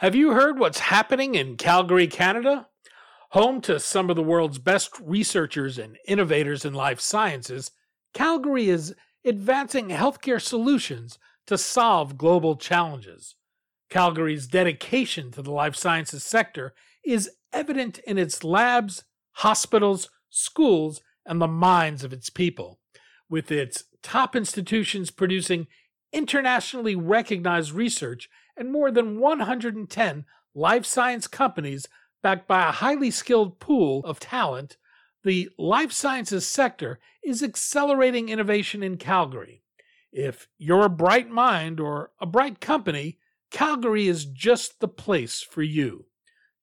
Have 0.00 0.14
you 0.14 0.30
heard 0.32 0.58
what's 0.58 0.78
happening 0.78 1.34
in 1.34 1.58
Calgary, 1.58 2.06
Canada? 2.06 2.68
Home 3.32 3.60
to 3.60 3.78
some 3.78 4.08
of 4.08 4.16
the 4.16 4.22
world's 4.22 4.56
best 4.58 4.98
researchers 4.98 5.76
and 5.76 5.98
innovators 6.08 6.64
in 6.64 6.72
life 6.72 7.00
sciences, 7.00 7.72
Calgary 8.14 8.70
is 8.70 8.94
advancing 9.26 9.88
healthcare 9.88 10.40
solutions 10.40 11.18
to 11.46 11.58
solve 11.58 12.16
global 12.16 12.56
challenges. 12.56 13.34
Calgary's 13.90 14.46
dedication 14.46 15.30
to 15.32 15.42
the 15.42 15.52
life 15.52 15.76
sciences 15.76 16.24
sector 16.24 16.72
is 17.04 17.32
evident 17.52 17.98
in 17.98 18.16
its 18.16 18.42
labs, 18.42 19.04
hospitals, 19.32 20.08
schools, 20.30 21.02
and 21.26 21.42
the 21.42 21.46
minds 21.46 22.02
of 22.04 22.14
its 22.14 22.30
people, 22.30 22.80
with 23.28 23.52
its 23.52 23.84
top 24.02 24.34
institutions 24.34 25.10
producing 25.10 25.66
internationally 26.10 26.96
recognized 26.96 27.72
research 27.72 28.30
and 28.60 28.70
more 28.70 28.92
than 28.92 29.18
110 29.18 30.24
life 30.54 30.84
science 30.84 31.26
companies 31.26 31.88
backed 32.22 32.46
by 32.46 32.68
a 32.68 32.72
highly 32.72 33.10
skilled 33.10 33.58
pool 33.58 34.02
of 34.04 34.20
talent, 34.20 34.76
the 35.24 35.48
life 35.58 35.92
sciences 35.92 36.46
sector 36.46 37.00
is 37.24 37.42
accelerating 37.42 38.28
innovation 38.28 38.82
in 38.82 38.98
Calgary. 38.98 39.62
If 40.12 40.46
you're 40.58 40.84
a 40.84 40.90
bright 40.90 41.30
mind 41.30 41.80
or 41.80 42.10
a 42.20 42.26
bright 42.26 42.60
company, 42.60 43.16
Calgary 43.50 44.06
is 44.06 44.26
just 44.26 44.80
the 44.80 44.88
place 44.88 45.40
for 45.40 45.62
you. 45.62 46.04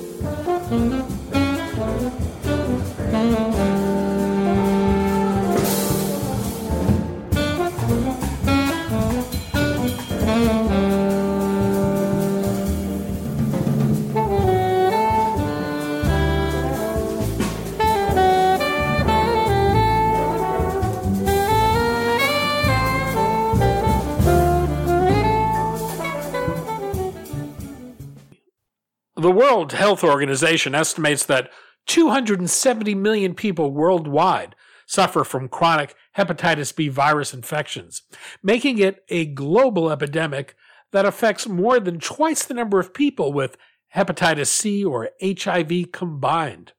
The 29.24 29.30
World 29.30 29.72
Health 29.72 30.04
Organization 30.04 30.74
estimates 30.74 31.24
that 31.24 31.50
270 31.86 32.94
million 32.94 33.34
people 33.34 33.70
worldwide 33.70 34.54
suffer 34.84 35.24
from 35.24 35.48
chronic 35.48 35.94
hepatitis 36.14 36.76
B 36.76 36.88
virus 36.88 37.32
infections, 37.32 38.02
making 38.42 38.76
it 38.76 39.02
a 39.08 39.24
global 39.24 39.90
epidemic 39.90 40.54
that 40.92 41.06
affects 41.06 41.48
more 41.48 41.80
than 41.80 42.00
twice 42.00 42.44
the 42.44 42.52
number 42.52 42.78
of 42.78 42.92
people 42.92 43.32
with 43.32 43.56
hepatitis 43.96 44.48
C 44.48 44.84
or 44.84 45.08
HIV 45.22 45.90
combined. 45.90 46.74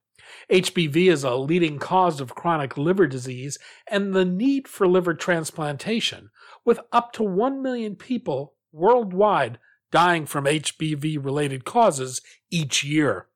HBV 0.52 1.12
is 1.12 1.24
a 1.24 1.34
leading 1.34 1.80
cause 1.80 2.22
of 2.22 2.36
chronic 2.36 2.78
liver 2.78 3.08
disease 3.08 3.58
and 3.90 4.14
the 4.14 4.24
need 4.24 4.68
for 4.68 4.88
liver 4.88 5.16
transplantation, 5.16 6.30
with 6.64 6.80
up 6.92 7.12
to 7.14 7.24
1 7.24 7.64
million 7.64 7.96
people 7.96 8.54
worldwide 8.72 9.58
dying 9.96 10.26
from 10.26 10.44
HBV 10.44 11.24
related 11.24 11.64
causes 11.64 12.22
each 12.52 12.84
year. 12.84 13.28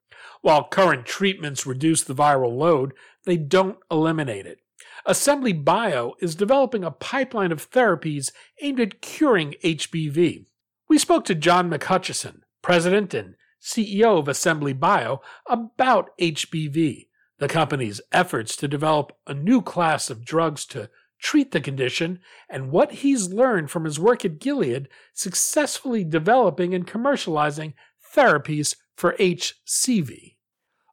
While 0.42 0.68
current 0.68 1.06
treatments 1.06 1.66
reduce 1.66 2.04
the 2.04 2.14
viral 2.14 2.52
load, 2.52 2.92
they 3.24 3.38
don't 3.38 3.78
eliminate 3.90 4.46
it. 4.46 4.60
Assembly 5.06 5.54
Bio 5.54 6.16
is 6.20 6.36
developing 6.36 6.84
a 6.84 6.92
pipeline 6.92 7.54
of 7.54 7.72
therapies 7.72 8.34
aimed 8.62 8.82
at 8.82 9.00
curing 9.00 9.56
HBV. 9.64 10.48
We 10.90 10.98
spoke 10.98 11.24
to 11.26 11.36
John 11.36 11.70
McHutchison, 11.70 12.42
president 12.62 13.14
and 13.14 13.36
CEO 13.62 14.20
of 14.20 14.28
Assembly 14.28 14.74
Bio, 14.74 15.22
about 15.48 16.10
HBV, 16.18 17.08
the 17.38 17.48
company's 17.48 18.02
efforts 18.12 18.58
to 18.58 18.68
develop 18.68 19.14
a 19.26 19.34
new 19.34 19.62
class 19.62 20.10
of 20.10 20.26
drugs 20.26 20.66
to 20.66 20.90
treat 21.20 21.52
the 21.52 21.62
condition, 21.62 22.20
and 22.50 22.72
what 22.72 22.92
he's 22.92 23.30
learned 23.30 23.70
from 23.70 23.86
his 23.86 24.00
work 24.00 24.24
at 24.24 24.40
Gilead 24.40 24.88
successfully 25.14 26.04
developing 26.04 26.74
and 26.74 26.88
commercializing 26.88 27.74
therapies 28.16 28.76
for 28.96 29.14
HCV. 29.20 30.36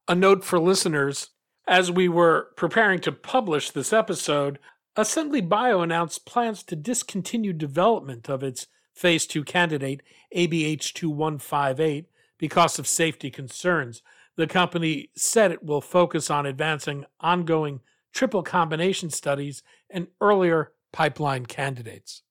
A 0.09 0.15
note 0.15 0.44
for 0.44 0.59
listeners 0.59 1.31
as 1.69 1.91
we 1.91 2.09
were 2.09 2.48
preparing 2.56 3.00
to 3.00 3.12
publish 3.12 3.70
this 3.70 3.92
episode, 3.92 4.59
Assembly 4.94 5.41
Bio 5.41 5.82
announced 5.82 6.25
plans 6.25 6.62
to 6.65 6.76
discontinue 6.76 7.53
development 7.53 8.28
of 8.28 8.42
its 8.42 8.69
phase 8.94 9.26
2 9.26 9.44
candidate 9.44 10.03
ABI-H2158 10.32 12.06
because 12.38 12.78
of 12.78 12.86
safety 12.86 13.31
concerns. 13.31 14.03
The 14.36 14.47
company 14.47 15.10
said 15.16 15.50
it 15.50 15.65
will 15.65 15.81
focus 15.81 16.31
on 16.31 16.47
advancing 16.47 17.04
ongoing 17.20 17.81
triple 18.16 18.43
combination 18.43 19.10
studies, 19.10 19.62
and 19.91 20.09
earlier 20.21 20.72
pipeline 20.93 21.44
candidates. 21.44 22.22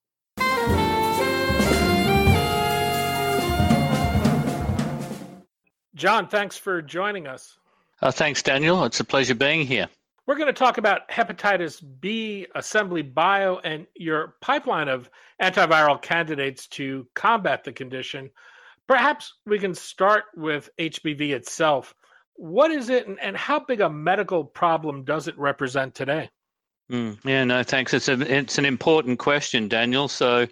John, 5.94 6.28
thanks 6.28 6.58
for 6.58 6.82
joining 6.82 7.28
us. 7.28 7.58
Uh, 8.02 8.12
thanks, 8.12 8.44
Daniel. 8.44 8.84
It's 8.84 9.00
a 9.00 9.06
pleasure 9.06 9.36
being 9.36 9.66
here. 9.66 9.88
We're 10.28 10.36
going 10.36 10.48
to 10.48 10.54
talk 10.54 10.80
about 10.80 11.08
hepatitis 11.08 11.84
B, 12.02 12.48
Assembly 12.56 13.04
Bio, 13.04 13.60
and 13.64 13.86
your 13.96 14.36
pipeline 14.42 14.90
of 14.90 15.10
antiviral 15.40 16.02
candidates 16.02 16.68
to 16.70 17.08
combat 17.14 17.64
the 17.64 17.72
condition. 17.72 18.32
Perhaps 18.88 19.36
we 19.46 19.60
can 19.60 19.76
start 19.76 20.24
with 20.36 20.70
HBV 20.80 21.30
itself. 21.30 21.94
What 22.36 22.72
is 22.72 22.90
it, 22.90 23.08
and, 23.08 23.20
and 23.20 23.36
how 23.36 23.60
big 23.60 23.82
a 23.82 23.90
medical 23.90 24.44
problem 24.44 25.04
does 25.04 25.28
it 25.28 25.38
represent 25.38 25.96
today? 25.96 26.30
Mm, 26.92 27.18
yeah, 27.26 27.44
no, 27.44 27.64
thanks. 27.64 27.94
It's 27.94 28.08
a 28.08 28.20
it's 28.22 28.58
an 28.58 28.66
important 28.66 29.18
question, 29.18 29.68
Daniel. 29.68 30.08
So 30.08 30.48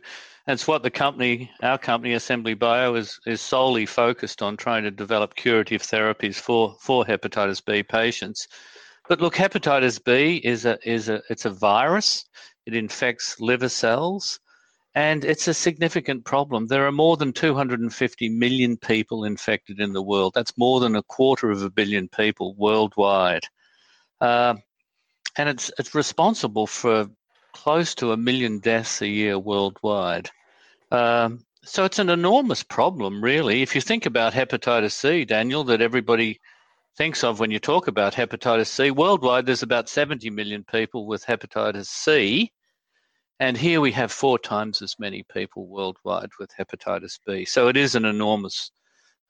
that's 0.47 0.67
what 0.67 0.81
the 0.81 0.89
company, 0.89 1.51
our 1.61 1.77
company, 1.77 2.13
Assembly 2.13 2.53
Bio, 2.53 2.95
is 2.95 3.19
is 3.25 3.39
solely 3.39 3.85
focused 3.85 4.41
on 4.41 4.57
trying 4.57 4.83
to 4.83 4.91
develop 4.91 5.35
curative 5.35 5.83
therapies 5.83 6.35
for 6.35 6.75
for 6.79 7.05
hepatitis 7.05 7.63
B 7.63 7.83
patients. 7.83 8.47
But 9.07 9.21
look, 9.21 9.35
hepatitis 9.35 10.03
B 10.03 10.41
is 10.43 10.65
a 10.65 10.77
is 10.89 11.09
a 11.09 11.21
it's 11.29 11.45
a 11.45 11.51
virus. 11.51 12.25
It 12.65 12.75
infects 12.75 13.39
liver 13.39 13.69
cells. 13.69 14.39
And 14.95 15.25
it's 15.25 15.47
a 15.47 15.53
significant 15.53 16.23
problem. 16.23 16.67
There 16.67 16.85
are 16.85 16.91
more 16.91 17.17
than 17.17 17.33
250 17.33 18.29
million 18.29 18.77
people 18.77 19.23
infected 19.23 19.79
in 19.79 19.93
the 19.93 20.03
world. 20.03 20.33
That's 20.35 20.57
more 20.57 20.79
than 20.79 20.95
a 20.95 21.03
quarter 21.03 21.49
of 21.49 21.63
a 21.63 21.69
billion 21.69 22.07
people 22.07 22.53
worldwide. 22.55 23.45
Uh, 24.21 24.55
and 25.35 25.49
it's, 25.49 25.71
it's 25.79 25.95
responsible 25.95 26.67
for 26.67 27.07
close 27.53 27.95
to 27.95 28.11
a 28.11 28.17
million 28.17 28.59
deaths 28.59 29.01
a 29.01 29.07
year 29.07 29.39
worldwide. 29.39 30.29
Um, 30.91 31.43
so 31.63 31.85
it's 31.85 31.99
an 31.99 32.09
enormous 32.09 32.61
problem, 32.61 33.23
really. 33.23 33.61
If 33.61 33.73
you 33.73 33.81
think 33.81 34.05
about 34.05 34.33
hepatitis 34.33 34.91
C, 34.91 35.25
Daniel, 35.25 35.63
that 35.65 35.81
everybody 35.81 36.39
thinks 36.97 37.23
of 37.23 37.39
when 37.39 37.51
you 37.51 37.59
talk 37.59 37.87
about 37.87 38.13
hepatitis 38.13 38.67
C, 38.67 38.91
worldwide 38.91 39.45
there's 39.45 39.63
about 39.63 39.89
70 39.89 40.29
million 40.29 40.63
people 40.63 41.07
with 41.07 41.25
hepatitis 41.25 41.87
C. 41.87 42.51
And 43.43 43.57
here 43.57 43.81
we 43.81 43.91
have 43.91 44.09
four 44.09 44.39
times 44.39 44.81
as 44.81 44.97
many 44.97 45.23
people 45.23 45.67
worldwide 45.67 46.29
with 46.39 46.49
hepatitis 46.57 47.19
B. 47.27 47.43
So 47.43 47.67
it 47.67 47.75
is 47.75 47.93
an 47.93 48.05
enormous 48.05 48.71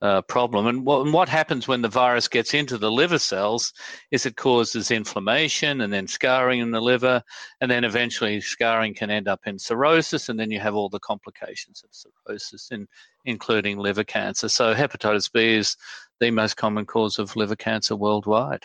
uh, 0.03 0.21
problem. 0.21 0.67
And 0.67 0.85
what, 0.85 1.01
and 1.01 1.11
what, 1.11 1.27
happens 1.27 1.67
when 1.67 1.81
the 1.81 1.89
virus 1.89 2.27
gets 2.27 2.53
into 2.53 2.77
the 2.77 2.91
liver 2.91 3.17
cells 3.17 3.73
is 4.11 4.27
it 4.27 4.35
causes 4.35 4.91
inflammation 4.91 5.81
and 5.81 5.91
then 5.91 6.05
scarring 6.05 6.59
in 6.59 6.69
the 6.69 6.79
liver, 6.79 7.23
and 7.59 7.71
then 7.71 7.83
eventually 7.83 8.39
scarring 8.39 8.93
can 8.93 9.09
end 9.09 9.27
up 9.27 9.39
in 9.47 9.57
cirrhosis, 9.57 10.29
and 10.29 10.39
then 10.39 10.51
you 10.51 10.59
have 10.59 10.75
all 10.75 10.89
the 10.89 10.99
complications 10.99 11.83
of 11.83 11.89
cirrhosis, 11.91 12.69
in, 12.69 12.87
including 13.25 13.79
liver 13.79 14.03
cancer. 14.03 14.47
So 14.47 14.75
hepatitis 14.75 15.31
B 15.33 15.55
is 15.55 15.75
the 16.19 16.29
most 16.29 16.55
common 16.55 16.85
cause 16.85 17.17
of 17.17 17.35
liver 17.35 17.55
cancer 17.55 17.95
worldwide. 17.95 18.63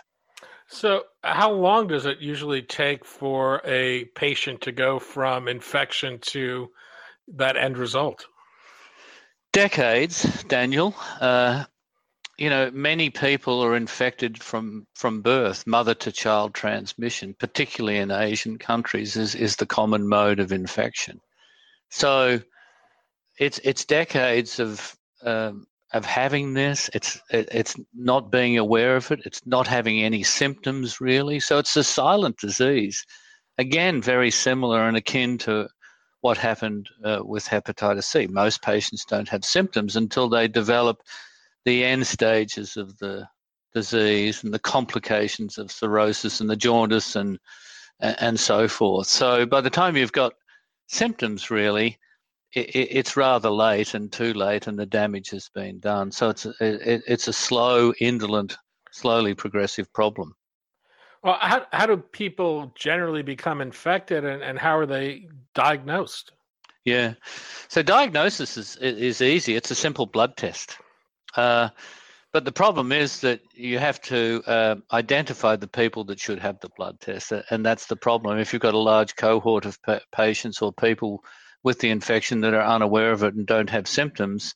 So, 0.71 1.05
how 1.23 1.53
long 1.53 1.89
does 1.89 2.07
it 2.07 2.19
usually 2.19 2.63
take 2.63 3.05
for 3.05 3.63
a 3.65 4.05
patient 4.15 4.61
to 4.63 4.73
go 4.73 4.99
from 4.99 5.49
infection 5.49 6.19
to 6.21 6.71
that 7.37 7.57
end 7.57 7.79
result? 7.79 8.27
decades, 9.59 10.45
Daniel, 10.45 10.95
uh, 11.21 11.65
you 12.37 12.49
know, 12.49 12.71
many 12.71 13.11
people 13.11 13.61
are 13.65 13.75
infected 13.75 14.41
from 14.41 14.87
from 14.95 15.23
birth, 15.23 15.67
mother 15.67 15.95
to 15.95 16.13
child 16.13 16.55
transmission, 16.55 17.35
particularly 17.35 17.99
in 17.99 18.13
Asian 18.13 18.59
countries, 18.59 19.17
is 19.17 19.35
is 19.35 19.57
the 19.57 19.67
common 19.67 20.07
mode 20.07 20.39
of 20.39 20.53
infection. 20.53 21.21
So, 21.91 22.41
it's 23.39 23.59
it's 23.65 23.85
decades 23.85 24.61
of 24.61 24.97
um, 25.23 25.67
of 25.93 26.05
having 26.05 26.55
this. 26.55 26.91
It's 26.95 27.21
it, 27.31 27.49
it's 27.53 27.77
not 27.95 28.31
being 28.31 28.59
aware 28.59 28.97
of 28.97 29.11
it. 29.11 29.21
It's 29.25 29.47
not 29.47 29.67
having 29.67 30.03
any 30.03 30.23
symptoms 30.23 31.01
really. 31.01 31.41
So 31.41 31.59
it's 31.59 31.77
a 31.77 31.85
silent 31.85 32.39
disease. 32.39 33.05
Again, 33.57 34.03
very 34.03 34.31
similar 34.31 34.87
and 34.87 34.97
akin 34.97 35.39
to 35.39 35.69
what 36.21 36.37
happened 36.37 36.89
uh, 37.05 37.21
with 37.25 37.47
hepatitis 37.47 38.05
C. 38.05 38.27
Most 38.27 38.63
patients 38.63 39.05
don't 39.05 39.29
have 39.29 39.45
symptoms 39.45 39.97
until 39.97 40.29
they 40.29 40.49
develop 40.49 40.99
the 41.65 41.85
end 41.85 42.07
stages 42.07 42.77
of 42.77 42.97
the 42.99 43.27
disease 43.75 44.43
and 44.43 44.53
the 44.53 44.59
complications 44.59 45.59
of 45.59 45.71
cirrhosis 45.71 46.41
and 46.41 46.51
the 46.51 46.57
jaundice 46.57 47.17
and 47.17 47.39
and 48.01 48.39
so 48.39 48.69
forth. 48.69 49.07
So 49.09 49.45
by 49.47 49.61
the 49.61 49.71
time 49.71 49.97
you've 49.97 50.13
got 50.13 50.35
symptoms, 50.87 51.51
really, 51.51 51.99
it, 52.53 52.89
it's 52.91 53.17
rather 53.17 53.51
late 53.51 53.95
and 53.95 54.11
too 54.11 54.33
late, 54.35 54.67
and 54.67 54.79
the 54.79 54.87
damage 54.87 55.31
has 55.31 55.49
been 55.49 55.81
done. 55.81 56.11
So 56.11 56.31
it's 56.31 56.47
a, 56.47 56.53
it, 56.61 57.03
it's 57.07 57.29
a 57.29 57.33
slow, 57.33 57.93
indolent, 58.01 58.57
slowly 58.91 59.35
progressive 59.35 59.93
problem. 59.93 60.35
Well, 61.23 61.39
how 61.41 61.67
how 61.73 61.87
do 61.87 61.97
people 61.97 62.73
generally 62.77 63.23
become 63.23 63.61
infected, 63.61 64.25
and, 64.25 64.43
and 64.43 64.59
how 64.59 64.79
are 64.79 64.87
they 64.87 65.29
diagnosed? 65.55 66.33
Yeah, 66.85 67.15
so 67.69 67.83
diagnosis 67.83 68.57
is 68.57 68.77
is 68.77 69.21
easy. 69.21 69.57
It's 69.57 69.71
a 69.71 69.75
simple 69.75 70.07
blood 70.07 70.37
test, 70.37 70.79
uh, 71.37 71.71
but 72.33 72.45
the 72.45 72.53
problem 72.53 72.93
is 72.93 73.21
that 73.21 73.41
you 73.53 73.79
have 73.79 74.01
to 74.03 74.43
uh, 74.47 74.77
identify 74.93 75.57
the 75.57 75.67
people 75.67 76.05
that 76.05 76.21
should 76.21 76.39
have 76.39 76.61
the 76.61 76.71
blood 76.77 77.01
test, 77.01 77.33
and 77.51 77.67
that's 77.67 77.87
the 77.87 77.97
problem. 77.97 78.39
If 78.39 78.53
you've 78.53 78.63
got 78.63 78.75
a 78.75 78.79
large 78.79 79.17
cohort 79.17 79.67
of 79.67 79.83
pa- 79.83 80.01
patients 80.13 80.63
or 80.63 80.73
people 80.73 81.25
with 81.63 81.79
the 81.81 81.91
infection 81.91 82.41
that 82.43 82.55
are 82.55 82.63
unaware 82.63 83.13
of 83.13 83.23
it 83.23 83.35
and 83.35 83.47
don't 83.47 83.71
have 83.71 83.89
symptoms, 83.89 84.55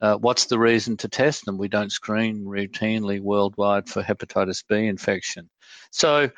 uh, 0.00 0.16
what's 0.16 0.46
the 0.46 0.58
reason 0.58 0.96
to 0.98 1.08
test 1.08 1.44
them? 1.44 1.58
We 1.58 1.68
don't 1.68 1.92
screen 1.92 2.44
routinely 2.44 3.20
worldwide 3.20 3.88
for 3.88 4.02
hepatitis 4.02 4.64
B 4.68 4.86
infection. 4.86 5.48
So, 5.92 6.30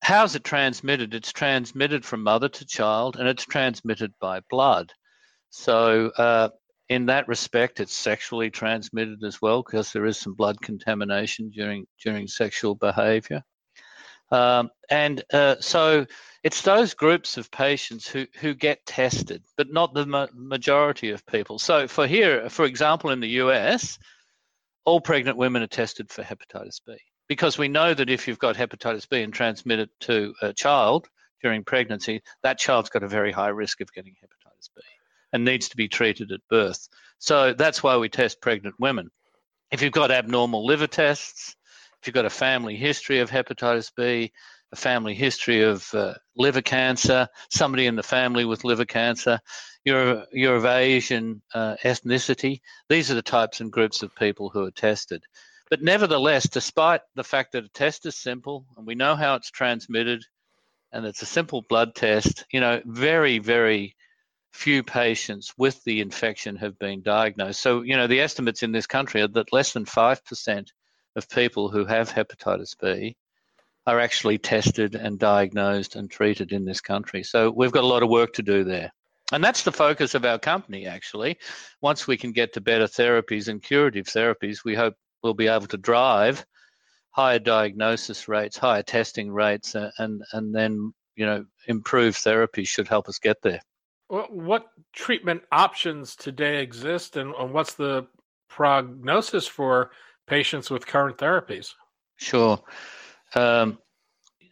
how's 0.00 0.36
it 0.36 0.44
transmitted? 0.44 1.14
It's 1.14 1.32
transmitted 1.32 2.04
from 2.04 2.22
mother 2.22 2.48
to 2.48 2.66
child 2.66 3.16
and 3.16 3.28
it's 3.28 3.44
transmitted 3.44 4.14
by 4.20 4.40
blood. 4.48 4.92
So, 5.50 6.10
uh, 6.16 6.50
in 6.88 7.06
that 7.06 7.28
respect, 7.28 7.80
it's 7.80 7.92
sexually 7.92 8.50
transmitted 8.50 9.22
as 9.24 9.42
well 9.42 9.62
because 9.62 9.92
there 9.92 10.06
is 10.06 10.16
some 10.16 10.34
blood 10.34 10.60
contamination 10.60 11.50
during 11.50 11.86
during 12.02 12.28
sexual 12.28 12.74
behavior. 12.74 13.42
Um, 14.30 14.70
and 14.90 15.22
uh, 15.32 15.56
so 15.60 16.06
it's 16.44 16.62
those 16.62 16.94
groups 16.94 17.36
of 17.36 17.50
patients 17.50 18.06
who, 18.06 18.26
who 18.40 18.54
get 18.54 18.84
tested, 18.86 19.42
but 19.56 19.72
not 19.72 19.94
the 19.94 20.06
ma- 20.06 20.28
majority 20.34 21.10
of 21.10 21.26
people. 21.26 21.58
So 21.58 21.88
for 21.88 22.06
here, 22.06 22.48
for 22.50 22.64
example, 22.64 23.10
in 23.10 23.20
the 23.20 23.40
US, 23.42 23.98
all 24.84 25.00
pregnant 25.00 25.36
women 25.36 25.62
are 25.62 25.66
tested 25.66 26.10
for 26.10 26.22
hepatitis 26.22 26.80
B 26.86 26.96
because 27.28 27.58
we 27.58 27.68
know 27.68 27.92
that 27.92 28.10
if 28.10 28.26
you've 28.26 28.38
got 28.38 28.56
hepatitis 28.56 29.08
B 29.08 29.22
and 29.22 29.32
transmit 29.32 29.80
it 29.80 29.90
to 30.00 30.34
a 30.40 30.52
child 30.52 31.08
during 31.42 31.64
pregnancy, 31.64 32.22
that 32.42 32.58
child's 32.58 32.90
got 32.90 33.02
a 33.02 33.08
very 33.08 33.32
high 33.32 33.48
risk 33.48 33.80
of 33.80 33.92
getting 33.92 34.14
hepatitis 34.14 34.70
B 34.74 34.82
and 35.32 35.44
needs 35.44 35.68
to 35.68 35.76
be 35.76 35.88
treated 35.88 36.32
at 36.32 36.40
birth. 36.48 36.88
So 37.18 37.52
that's 37.52 37.82
why 37.82 37.96
we 37.96 38.08
test 38.08 38.40
pregnant 38.40 38.76
women. 38.78 39.10
If 39.70 39.82
you've 39.82 39.92
got 39.92 40.10
abnormal 40.10 40.64
liver 40.64 40.86
tests, 40.86 41.54
if 42.00 42.06
you've 42.06 42.14
got 42.14 42.24
a 42.24 42.30
family 42.30 42.76
history 42.76 43.20
of 43.20 43.30
hepatitis 43.30 43.90
B, 43.96 44.32
a 44.72 44.76
family 44.76 45.14
history 45.14 45.62
of 45.62 45.92
uh, 45.94 46.14
liver 46.36 46.62
cancer, 46.62 47.28
somebody 47.50 47.86
in 47.86 47.96
the 47.96 48.02
family 48.02 48.44
with 48.44 48.64
liver 48.64 48.84
cancer, 48.84 49.40
you're, 49.84 50.24
you're 50.32 50.56
of 50.56 50.66
Asian 50.66 51.42
uh, 51.54 51.76
ethnicity. 51.82 52.60
These 52.88 53.10
are 53.10 53.14
the 53.14 53.22
types 53.22 53.60
and 53.60 53.72
groups 53.72 54.02
of 54.02 54.14
people 54.14 54.50
who 54.50 54.64
are 54.64 54.70
tested. 54.70 55.22
But 55.70 55.82
nevertheless, 55.82 56.48
despite 56.48 57.00
the 57.14 57.24
fact 57.24 57.52
that 57.52 57.64
a 57.64 57.68
test 57.68 58.06
is 58.06 58.16
simple 58.16 58.66
and 58.76 58.86
we 58.86 58.94
know 58.94 59.16
how 59.16 59.34
it's 59.34 59.50
transmitted 59.50 60.24
and 60.92 61.04
it's 61.04 61.22
a 61.22 61.26
simple 61.26 61.62
blood 61.68 61.94
test, 61.94 62.44
you 62.50 62.60
know, 62.60 62.80
very, 62.84 63.38
very 63.38 63.96
few 64.52 64.82
patients 64.82 65.52
with 65.58 65.82
the 65.84 66.00
infection 66.00 66.56
have 66.56 66.78
been 66.78 67.02
diagnosed. 67.02 67.60
So, 67.60 67.82
you 67.82 67.96
know, 67.96 68.06
the 68.06 68.20
estimates 68.20 68.62
in 68.62 68.72
this 68.72 68.86
country 68.86 69.20
are 69.20 69.28
that 69.28 69.52
less 69.52 69.72
than 69.72 69.84
5% 69.84 70.68
of 71.18 71.28
people 71.28 71.68
who 71.68 71.84
have 71.84 72.10
hepatitis 72.10 72.74
B 72.80 73.16
are 73.86 74.00
actually 74.00 74.38
tested 74.38 74.94
and 74.94 75.18
diagnosed 75.18 75.96
and 75.96 76.10
treated 76.10 76.52
in 76.52 76.64
this 76.64 76.80
country. 76.80 77.22
So 77.22 77.50
we've 77.50 77.72
got 77.72 77.84
a 77.84 77.86
lot 77.86 78.02
of 78.02 78.08
work 78.08 78.34
to 78.34 78.42
do 78.42 78.64
there. 78.64 78.92
And 79.32 79.44
that's 79.44 79.62
the 79.62 79.72
focus 79.72 80.14
of 80.14 80.24
our 80.24 80.38
company, 80.38 80.86
actually. 80.86 81.36
Once 81.82 82.06
we 82.06 82.16
can 82.16 82.32
get 82.32 82.54
to 82.54 82.60
better 82.60 82.86
therapies 82.86 83.48
and 83.48 83.62
curative 83.62 84.06
therapies, 84.06 84.64
we 84.64 84.74
hope 84.74 84.94
we'll 85.22 85.34
be 85.34 85.48
able 85.48 85.66
to 85.66 85.76
drive 85.76 86.46
higher 87.10 87.38
diagnosis 87.38 88.28
rates, 88.28 88.56
higher 88.56 88.82
testing 88.82 89.30
rates, 89.30 89.74
uh, 89.74 89.90
and, 89.98 90.22
and 90.32 90.54
then, 90.54 90.92
you 91.16 91.26
know, 91.26 91.44
improved 91.66 92.16
therapies 92.18 92.68
should 92.68 92.88
help 92.88 93.08
us 93.08 93.18
get 93.18 93.36
there. 93.42 93.60
What 94.08 94.66
treatment 94.94 95.42
options 95.52 96.16
today 96.16 96.62
exist, 96.62 97.16
and 97.16 97.34
what's 97.52 97.74
the 97.74 98.06
prognosis 98.48 99.46
for 99.46 99.90
patients 100.28 100.70
with 100.70 100.86
current 100.86 101.18
therapies? 101.18 101.72
Sure. 102.16 102.60
Um, 103.34 103.78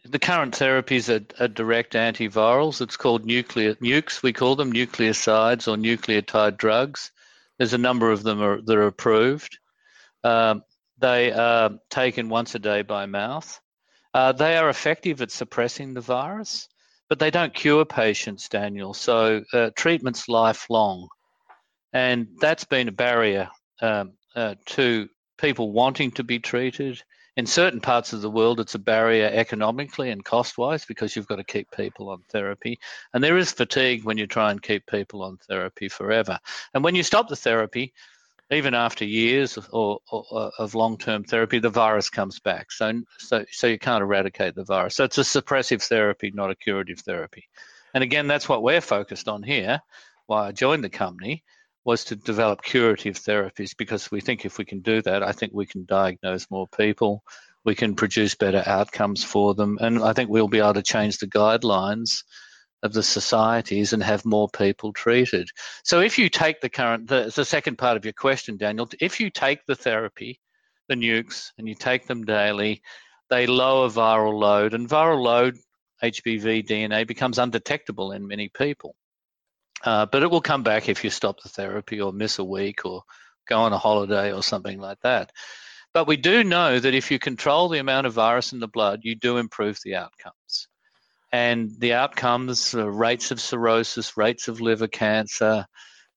the 0.05 0.19
current 0.19 0.57
therapies 0.57 1.09
are, 1.09 1.43
are, 1.43 1.47
direct 1.47 1.93
antivirals. 1.93 2.81
It's 2.81 2.97
called 2.97 3.25
nuclear 3.25 3.75
nukes. 3.75 4.23
We 4.23 4.33
call 4.33 4.55
them 4.55 4.71
nucleosides 4.71 5.67
or 5.67 5.75
nucleotide 5.75 6.57
drugs. 6.57 7.11
There's 7.57 7.73
a 7.73 7.77
number 7.77 8.11
of 8.11 8.23
them 8.23 8.41
are, 8.41 8.61
that 8.61 8.77
are 8.77 8.87
approved. 8.87 9.57
Um, 10.23 10.63
they 10.99 11.31
are 11.31 11.71
taken 11.89 12.29
once 12.29 12.55
a 12.55 12.59
day 12.59 12.81
by 12.81 13.05
mouth. 13.05 13.59
Uh, 14.13 14.31
they 14.31 14.57
are 14.57 14.69
effective 14.69 15.21
at 15.21 15.31
suppressing 15.31 15.93
the 15.93 16.01
virus, 16.01 16.67
but 17.09 17.19
they 17.19 17.29
don't 17.29 17.53
cure 17.53 17.85
patients, 17.85 18.49
Daniel. 18.49 18.93
So 18.93 19.43
uh, 19.53 19.71
treatment's 19.75 20.27
lifelong, 20.27 21.07
and 21.93 22.27
that's 22.39 22.65
been 22.65 22.87
a 22.87 22.93
barrier 22.93 23.49
um, 23.81 24.13
uh, 24.35 24.55
to 24.67 25.07
people 25.37 25.71
wanting 25.71 26.11
to 26.11 26.23
be 26.23 26.39
treated 26.39 27.01
in 27.37 27.45
certain 27.45 27.79
parts 27.79 28.13
of 28.13 28.21
the 28.21 28.31
world, 28.31 28.59
it's 28.59 28.73
a 28.73 28.79
barrier 28.79 29.29
economically 29.31 30.09
and 30.09 30.25
cost 30.25 30.57
wise 30.57 30.85
because 30.85 31.15
you've 31.15 31.27
got 31.27 31.35
to 31.35 31.43
keep 31.43 31.69
people 31.69 32.09
on 32.09 32.23
therapy. 32.29 32.79
And 33.13 33.23
there 33.23 33.37
is 33.37 33.51
fatigue 33.51 34.03
when 34.03 34.17
you 34.17 34.25
try 34.25 34.49
and 34.49 34.61
keep 34.61 34.87
people 34.87 35.21
on 35.21 35.37
therapy 35.47 35.87
forever. 35.87 36.39
And 36.73 36.83
when 36.83 36.95
you 36.95 37.03
stop 37.03 37.29
the 37.29 37.35
therapy, 37.35 37.93
even 38.49 38.73
after 38.73 39.05
years 39.05 39.55
or, 39.71 39.99
or 40.11 40.25
uh, 40.31 40.49
of 40.57 40.73
long-term 40.73 41.25
therapy, 41.25 41.59
the 41.59 41.69
virus 41.69 42.09
comes 42.09 42.39
back. 42.39 42.71
So, 42.71 43.03
so, 43.19 43.45
so 43.51 43.67
you 43.67 43.77
can't 43.77 44.01
eradicate 44.01 44.55
the 44.55 44.63
virus. 44.63 44.95
So 44.95 45.03
it's 45.03 45.19
a 45.19 45.21
suppressive 45.21 45.83
therapy, 45.83 46.31
not 46.33 46.49
a 46.49 46.55
curative 46.55 47.01
therapy. 47.01 47.47
And 47.93 48.03
again, 48.03 48.25
that's 48.25 48.49
what 48.49 48.63
we're 48.63 48.81
focused 48.81 49.27
on 49.27 49.43
here. 49.43 49.79
why 50.25 50.47
I 50.47 50.51
joined 50.53 50.83
the 50.83 50.89
company 50.89 51.43
was 51.87 52.03
to 52.03 52.17
develop 52.17 52.61
curative 52.61 53.15
therapies 53.15 53.71
because 53.77 54.11
we 54.11 54.19
think 54.19 54.43
if 54.43 54.57
we 54.57 54.65
can 54.65 54.81
do 54.81 55.01
that, 55.01 55.23
I 55.23 55.31
think 55.31 55.53
we 55.53 55.65
can 55.65 55.85
diagnose 55.85 56.51
more 56.51 56.67
people, 56.67 57.23
we 57.63 57.75
can 57.75 57.95
produce 57.95 58.35
better 58.35 58.61
outcomes 58.65 59.23
for 59.23 59.55
them, 59.55 59.77
and 59.79 60.03
I 60.03 60.11
think 60.11 60.29
we'll 60.29 60.49
be 60.49 60.59
able 60.59 60.73
to 60.73 60.83
change 60.83 61.17
the 61.17 61.27
guidelines 61.27 62.23
of 62.83 62.91
the 62.91 63.01
societies 63.01 63.93
and 63.93 64.03
have 64.03 64.25
more 64.25 64.49
people 64.49 64.91
treated. 64.91 65.47
So 65.85 66.01
if 66.01 66.19
you 66.19 66.27
take 66.27 66.59
the 66.59 66.69
current, 66.69 67.07
the, 67.07 67.31
the 67.33 67.45
second 67.45 67.77
part 67.77 67.95
of 67.95 68.03
your 68.03 68.13
question, 68.13 68.57
Daniel, 68.57 68.89
if 68.99 69.21
you 69.21 69.29
take 69.29 69.65
the 69.65 69.75
therapy, 69.75 70.41
the 70.89 70.95
nukes, 70.95 71.51
and 71.57 71.69
you 71.69 71.73
take 71.73 72.05
them 72.05 72.25
daily, 72.25 72.81
they 73.29 73.47
lower 73.47 73.87
viral 73.87 74.37
load, 74.37 74.73
and 74.73 74.89
viral 74.89 75.23
load, 75.23 75.55
HBV 76.03 76.67
DNA, 76.67 77.07
becomes 77.07 77.39
undetectable 77.39 78.11
in 78.11 78.27
many 78.27 78.49
people. 78.49 78.93
Uh, 79.83 80.05
but 80.05 80.23
it 80.23 80.31
will 80.31 80.41
come 80.41 80.63
back 80.63 80.89
if 80.89 81.03
you 81.03 81.09
stop 81.09 81.41
the 81.41 81.49
therapy 81.49 82.01
or 82.01 82.11
miss 82.11 82.39
a 82.39 82.43
week 82.43 82.85
or 82.85 83.03
go 83.47 83.59
on 83.59 83.73
a 83.73 83.77
holiday 83.77 84.33
or 84.33 84.43
something 84.43 84.79
like 84.79 84.99
that. 85.01 85.31
But 85.93 86.07
we 86.07 86.17
do 86.17 86.43
know 86.43 86.79
that 86.79 86.93
if 86.93 87.11
you 87.11 87.19
control 87.19 87.69
the 87.69 87.79
amount 87.79 88.07
of 88.07 88.13
virus 88.13 88.53
in 88.53 88.59
the 88.59 88.67
blood, 88.67 89.01
you 89.03 89.15
do 89.15 89.37
improve 89.37 89.79
the 89.83 89.95
outcomes. 89.95 90.67
And 91.31 91.71
the 91.79 91.93
outcomes, 91.93 92.73
uh, 92.73 92.89
rates 92.89 93.31
of 93.31 93.41
cirrhosis, 93.41 94.17
rates 94.17 94.47
of 94.47 94.61
liver 94.61 94.87
cancer, 94.87 95.65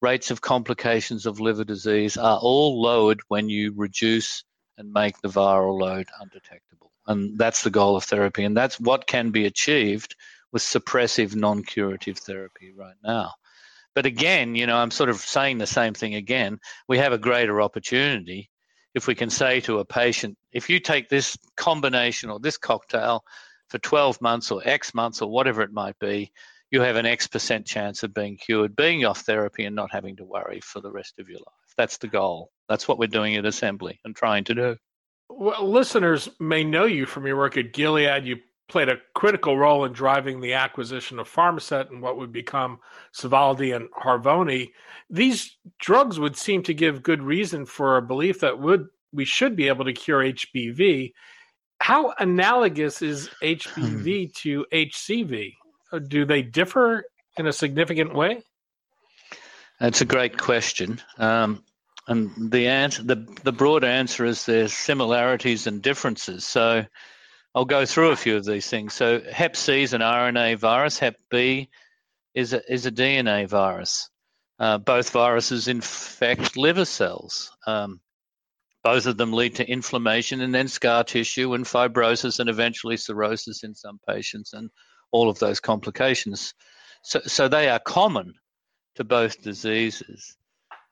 rates 0.01 0.31
of 0.31 0.41
complications 0.41 1.25
of 1.25 1.39
liver 1.39 1.63
disease 1.63 2.17
are 2.17 2.37
all 2.39 2.81
lowered 2.81 3.21
when 3.27 3.49
you 3.49 3.73
reduce 3.75 4.43
and 4.77 4.91
make 4.91 5.19
the 5.21 5.27
viral 5.27 5.79
load 5.79 6.07
undetectable. 6.19 6.91
And 7.07 7.37
that's 7.37 7.63
the 7.63 7.69
goal 7.69 7.95
of 7.95 8.03
therapy. 8.03 8.43
And 8.43 8.55
that's 8.55 8.79
what 8.79 9.07
can 9.07 9.31
be 9.31 9.45
achieved 9.45 10.15
with 10.51 10.61
suppressive 10.61 11.35
non 11.35 11.63
curative 11.63 12.17
therapy 12.17 12.71
right 12.71 12.95
now. 13.03 13.33
But 13.93 14.05
again, 14.05 14.55
you 14.55 14.65
know, 14.67 14.77
I'm 14.77 14.91
sort 14.91 15.09
of 15.09 15.17
saying 15.17 15.57
the 15.57 15.67
same 15.67 15.93
thing 15.93 16.15
again. 16.15 16.59
We 16.87 16.97
have 16.99 17.13
a 17.13 17.17
greater 17.17 17.61
opportunity 17.61 18.49
if 18.93 19.07
we 19.07 19.15
can 19.15 19.29
say 19.29 19.61
to 19.61 19.79
a 19.79 19.85
patient, 19.85 20.37
if 20.51 20.69
you 20.69 20.79
take 20.79 21.09
this 21.09 21.37
combination 21.55 22.29
or 22.29 22.39
this 22.39 22.57
cocktail 22.57 23.23
for 23.69 23.77
12 23.79 24.21
months 24.21 24.51
or 24.51 24.61
X 24.65 24.93
months 24.93 25.21
or 25.21 25.29
whatever 25.29 25.61
it 25.61 25.71
might 25.71 25.97
be, 25.99 26.31
you 26.71 26.81
have 26.81 26.95
an 26.95 27.05
X 27.05 27.27
percent 27.27 27.65
chance 27.65 28.03
of 28.03 28.13
being 28.13 28.37
cured, 28.37 28.75
being 28.75 29.05
off 29.05 29.21
therapy, 29.21 29.65
and 29.65 29.75
not 29.75 29.91
having 29.91 30.15
to 30.17 30.25
worry 30.25 30.61
for 30.61 30.81
the 30.81 30.91
rest 30.91 31.19
of 31.19 31.29
your 31.29 31.39
life. 31.39 31.73
That's 31.77 31.97
the 31.97 32.07
goal. 32.07 32.51
That's 32.69 32.87
what 32.87 32.97
we're 32.97 33.07
doing 33.07 33.35
at 33.35 33.45
Assembly 33.45 33.99
and 34.05 34.15
trying 34.15 34.45
to 34.45 34.55
do. 34.55 34.77
Well, 35.29 35.69
listeners 35.69 36.29
may 36.39 36.63
know 36.63 36.85
you 36.85 37.05
from 37.05 37.25
your 37.25 37.37
work 37.37 37.57
at 37.57 37.73
Gilead. 37.73 38.25
You 38.25 38.37
played 38.71 38.89
a 38.89 38.97
critical 39.13 39.57
role 39.57 39.85
in 39.85 39.91
driving 39.91 40.41
the 40.41 40.53
acquisition 40.53 41.19
of 41.19 41.29
Pharmasset 41.29 41.89
and 41.91 42.01
what 42.01 42.17
would 42.17 42.31
become 42.31 42.79
Sovaldi 43.13 43.75
and 43.75 43.89
Harvoni. 43.91 44.71
These 45.09 45.57
drugs 45.77 46.19
would 46.19 46.37
seem 46.37 46.63
to 46.63 46.73
give 46.73 47.03
good 47.03 47.21
reason 47.21 47.65
for 47.65 47.97
a 47.97 48.01
belief 48.01 48.39
that 48.39 48.59
would 48.59 48.87
we 49.13 49.25
should 49.25 49.55
be 49.55 49.67
able 49.67 49.85
to 49.85 49.93
cure 49.93 50.23
HBV. 50.23 51.11
How 51.79 52.13
analogous 52.17 53.01
is 53.01 53.29
HBV 53.43 54.27
hmm. 54.27 54.31
to 54.35 54.65
HCV? 54.71 55.53
Uh, 55.91 55.99
do 55.99 56.25
they 56.25 56.41
differ 56.41 57.03
in 57.37 57.47
a 57.47 57.53
significant 57.53 58.15
way? 58.15 58.41
That's 59.79 60.01
a 60.01 60.05
great 60.05 60.37
question. 60.37 61.01
Um, 61.17 61.63
and 62.07 62.51
the 62.51 62.67
answer, 62.67 63.03
the, 63.03 63.27
the 63.43 63.51
broad 63.51 63.83
answer 63.83 64.25
is 64.25 64.45
there's 64.45 64.73
similarities 64.73 65.67
and 65.67 65.81
differences. 65.81 66.45
So 66.45 66.85
I'll 67.53 67.65
go 67.65 67.85
through 67.85 68.11
a 68.11 68.15
few 68.15 68.37
of 68.37 68.45
these 68.45 68.69
things. 68.69 68.93
So 68.93 69.21
Hep 69.21 69.55
C 69.55 69.83
is 69.83 69.93
an 69.93 70.01
RNA 70.01 70.57
virus. 70.57 70.99
Hep 70.99 71.15
B 71.29 71.69
is 72.33 72.53
a, 72.53 72.71
is 72.71 72.85
a 72.85 72.91
DNA 72.91 73.47
virus. 73.47 74.09
Uh, 74.57 74.77
both 74.77 75.09
viruses 75.09 75.67
infect 75.67 76.55
liver 76.55 76.85
cells. 76.85 77.51
Um, 77.67 77.99
both 78.83 79.05
of 79.05 79.17
them 79.17 79.33
lead 79.33 79.55
to 79.55 79.69
inflammation 79.69 80.41
and 80.41 80.55
then 80.55 80.67
scar 80.67 81.03
tissue 81.03 81.53
and 81.53 81.65
fibrosis 81.65 82.39
and 82.39 82.49
eventually 82.49 82.97
cirrhosis 82.97 83.63
in 83.63 83.75
some 83.75 83.99
patients 84.07 84.53
and 84.53 84.69
all 85.11 85.29
of 85.29 85.39
those 85.39 85.59
complications. 85.59 86.53
So, 87.03 87.19
so 87.25 87.47
they 87.47 87.69
are 87.69 87.79
common 87.79 88.33
to 88.95 89.03
both 89.03 89.41
diseases. 89.41 90.37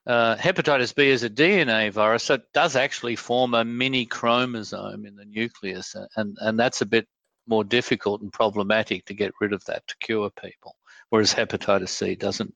Uh, 0.08 0.36
hepatitis 0.38 0.96
B 0.96 1.10
is 1.10 1.24
a 1.24 1.30
DNA 1.30 1.92
virus, 1.92 2.24
so 2.24 2.36
it 2.36 2.52
does 2.54 2.76
actually 2.76 3.16
form 3.16 3.54
a 3.54 3.64
mini 3.64 4.06
chromosome 4.06 5.06
in 5.06 5.16
the 5.16 5.26
nucleus, 5.26 5.96
and, 6.16 6.38
and 6.40 6.60
that's 6.60 6.82
a 6.82 6.86
bit 6.86 7.08
more 7.48 7.64
difficult 7.64 8.22
and 8.22 8.32
problematic 8.32 9.06
to 9.06 9.14
get 9.14 9.34
rid 9.42 9.54
of 9.54 9.64
that 9.66 9.86
to 9.88 9.96
cure 10.00 10.30
people, 10.30 10.76
whereas 11.10 11.34
hepatitis 11.34 11.90
C 11.90 12.16
doesn't 12.16 12.54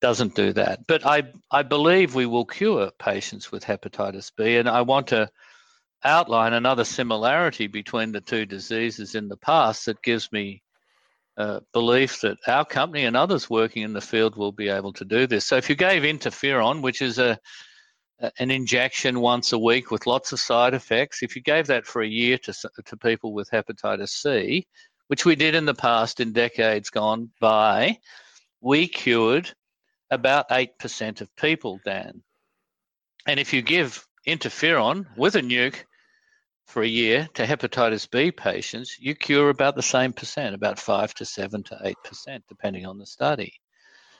doesn't 0.00 0.34
do 0.34 0.52
that. 0.54 0.86
But 0.86 1.06
I 1.06 1.32
I 1.50 1.62
believe 1.62 2.14
we 2.14 2.26
will 2.26 2.44
cure 2.44 2.90
patients 2.98 3.52
with 3.52 3.64
hepatitis 3.64 4.32
B, 4.36 4.56
and 4.56 4.68
I 4.68 4.82
want 4.82 5.08
to 5.08 5.30
outline 6.04 6.52
another 6.52 6.84
similarity 6.84 7.68
between 7.68 8.12
the 8.12 8.20
two 8.20 8.44
diseases 8.44 9.14
in 9.14 9.28
the 9.28 9.36
past 9.36 9.86
that 9.86 10.02
gives 10.02 10.32
me 10.32 10.62
belief 11.72 12.20
that 12.20 12.38
our 12.46 12.64
company 12.64 13.04
and 13.04 13.16
others 13.16 13.48
working 13.48 13.82
in 13.82 13.92
the 13.92 14.00
field 14.00 14.36
will 14.36 14.52
be 14.52 14.68
able 14.68 14.92
to 14.94 15.04
do 15.04 15.26
this. 15.26 15.46
So 15.46 15.56
if 15.56 15.68
you 15.68 15.76
gave 15.76 16.02
interferon, 16.02 16.82
which 16.82 17.02
is 17.02 17.18
a 17.18 17.38
an 18.38 18.52
injection 18.52 19.18
once 19.18 19.52
a 19.52 19.58
week 19.58 19.90
with 19.90 20.06
lots 20.06 20.32
of 20.32 20.38
side 20.38 20.74
effects, 20.74 21.24
if 21.24 21.34
you 21.34 21.42
gave 21.42 21.66
that 21.66 21.86
for 21.86 22.02
a 22.02 22.08
year 22.08 22.38
to 22.38 22.54
to 22.84 22.96
people 22.96 23.32
with 23.32 23.50
hepatitis 23.50 24.10
C, 24.10 24.66
which 25.08 25.24
we 25.24 25.34
did 25.34 25.54
in 25.54 25.66
the 25.66 25.74
past 25.74 26.20
in 26.20 26.32
decades 26.32 26.90
gone 26.90 27.30
by, 27.40 27.98
we 28.60 28.86
cured 28.86 29.50
about 30.10 30.48
8% 30.50 31.20
of 31.20 31.34
people, 31.36 31.80
Dan. 31.84 32.22
And 33.26 33.40
if 33.40 33.52
you 33.52 33.62
give 33.62 34.06
interferon 34.26 35.06
with 35.16 35.36
a 35.36 35.40
nuke 35.40 35.84
for 36.72 36.82
a 36.82 36.88
year 36.88 37.28
to 37.34 37.46
hepatitis 37.46 38.10
B 38.10 38.32
patients, 38.32 38.96
you 38.98 39.14
cure 39.14 39.50
about 39.50 39.76
the 39.76 39.82
same 39.82 40.14
percent, 40.14 40.54
about 40.54 40.78
five 40.78 41.12
to 41.14 41.26
seven 41.26 41.62
to 41.64 41.78
eight 41.84 41.98
percent, 42.02 42.44
depending 42.48 42.86
on 42.86 42.98
the 42.98 43.04
study. 43.04 43.60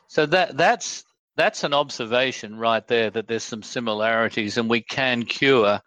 So 0.09 0.27
that 0.27 0.57
that's 0.59 1.03
that's 1.35 1.65
an 1.65 1.73
observation 1.73 2.59
right 2.59 2.87
there 2.87 3.09
that 3.09 3.27
there's 3.27 3.43
some 3.43 3.63
similarities, 3.63 4.59
and 4.59 4.69
we 4.69 4.83
can 4.83 5.25
cure 5.25 5.81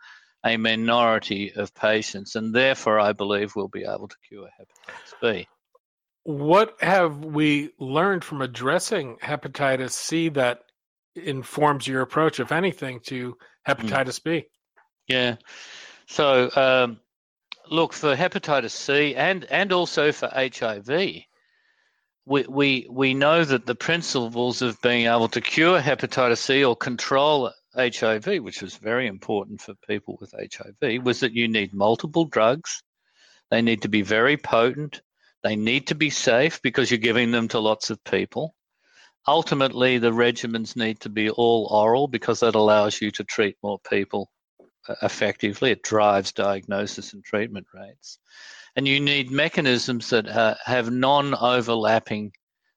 a 0.44 0.58
minority 0.58 1.54
of 1.56 1.74
patients, 1.76 2.36
and 2.36 2.54
therefore 2.54 3.00
I 3.00 3.14
believe 3.14 3.56
we'll 3.56 3.68
be 3.68 3.84
able 3.84 4.08
to 4.08 4.18
cure 4.28 4.50
hepatitis 4.60 5.14
B. 5.22 5.48
What 6.24 6.78
have 6.82 7.24
we 7.24 7.70
learned 7.80 8.24
from 8.24 8.42
addressing 8.42 9.18
hepatitis 9.18 9.92
C 9.92 10.30
that 10.30 10.62
informs 11.16 11.88
your 11.88 12.02
approach, 12.02 12.40
if 12.40 12.52
anything, 12.52 13.02
to 13.06 13.38
hmm. 13.66 13.72
hepatitis 13.72 14.20
mm. 14.20 14.24
B? 14.24 14.46
Yeah. 15.08 15.36
So, 16.08 16.50
um, 16.56 17.00
look 17.70 17.94
for 17.94 18.16
hepatitis 18.16 18.72
C 18.72 19.16
and 19.16 19.46
and 19.46 19.72
also 19.72 20.12
for 20.12 20.28
HIV. 20.28 21.24
We, 22.28 22.44
we 22.48 22.88
we 22.90 23.14
know 23.14 23.44
that 23.44 23.66
the 23.66 23.76
principles 23.76 24.62
of 24.62 24.82
being 24.82 25.08
able 25.08 25.28
to 25.30 25.42
cure 25.42 25.80
hepatitis 25.80 26.40
C 26.40 26.64
or 26.64 26.76
control 26.76 27.52
HIV, 27.76 28.44
which 28.44 28.62
was 28.62 28.78
very 28.78 29.08
important 29.08 29.62
for 29.62 29.74
people 29.88 30.18
with 30.20 30.34
HIV, 30.34 31.04
was 31.04 31.20
that 31.20 31.34
you 31.34 31.48
need 31.48 31.74
multiple 31.74 32.26
drugs. 32.26 32.82
They 33.52 33.62
need 33.62 33.84
to 33.84 33.90
be 33.90 34.02
very 34.02 34.38
potent. 34.38 35.02
They 35.44 35.56
need 35.56 35.88
to 35.88 35.96
be 35.96 36.10
safe 36.10 36.62
because 36.62 36.90
you're 36.90 36.98
giving 36.98 37.32
them 37.32 37.48
to 37.50 37.60
lots 37.60 37.90
of 37.92 38.04
people. 38.04 38.56
Ultimately, 39.28 39.98
the 39.98 40.12
regimens 40.12 40.76
need 40.76 41.00
to 41.02 41.10
be 41.10 41.30
all 41.30 41.68
oral 41.72 42.08
because 42.08 42.40
that 42.40 42.56
allows 42.56 43.02
you 43.02 43.12
to 43.12 43.24
treat 43.24 43.58
more 43.62 43.80
people 43.80 44.30
effectively. 45.02 45.72
It 45.72 45.84
drives 45.84 46.32
diagnosis 46.32 47.14
and 47.14 47.24
treatment 47.24 47.68
rates. 47.74 48.20
And 48.76 48.88
you 48.88 49.00
need 49.00 49.32
mechanisms 49.32 50.10
that 50.10 50.28
uh, 50.28 50.56
have 50.66 50.92
non 50.92 51.34
overlapping 51.34 52.34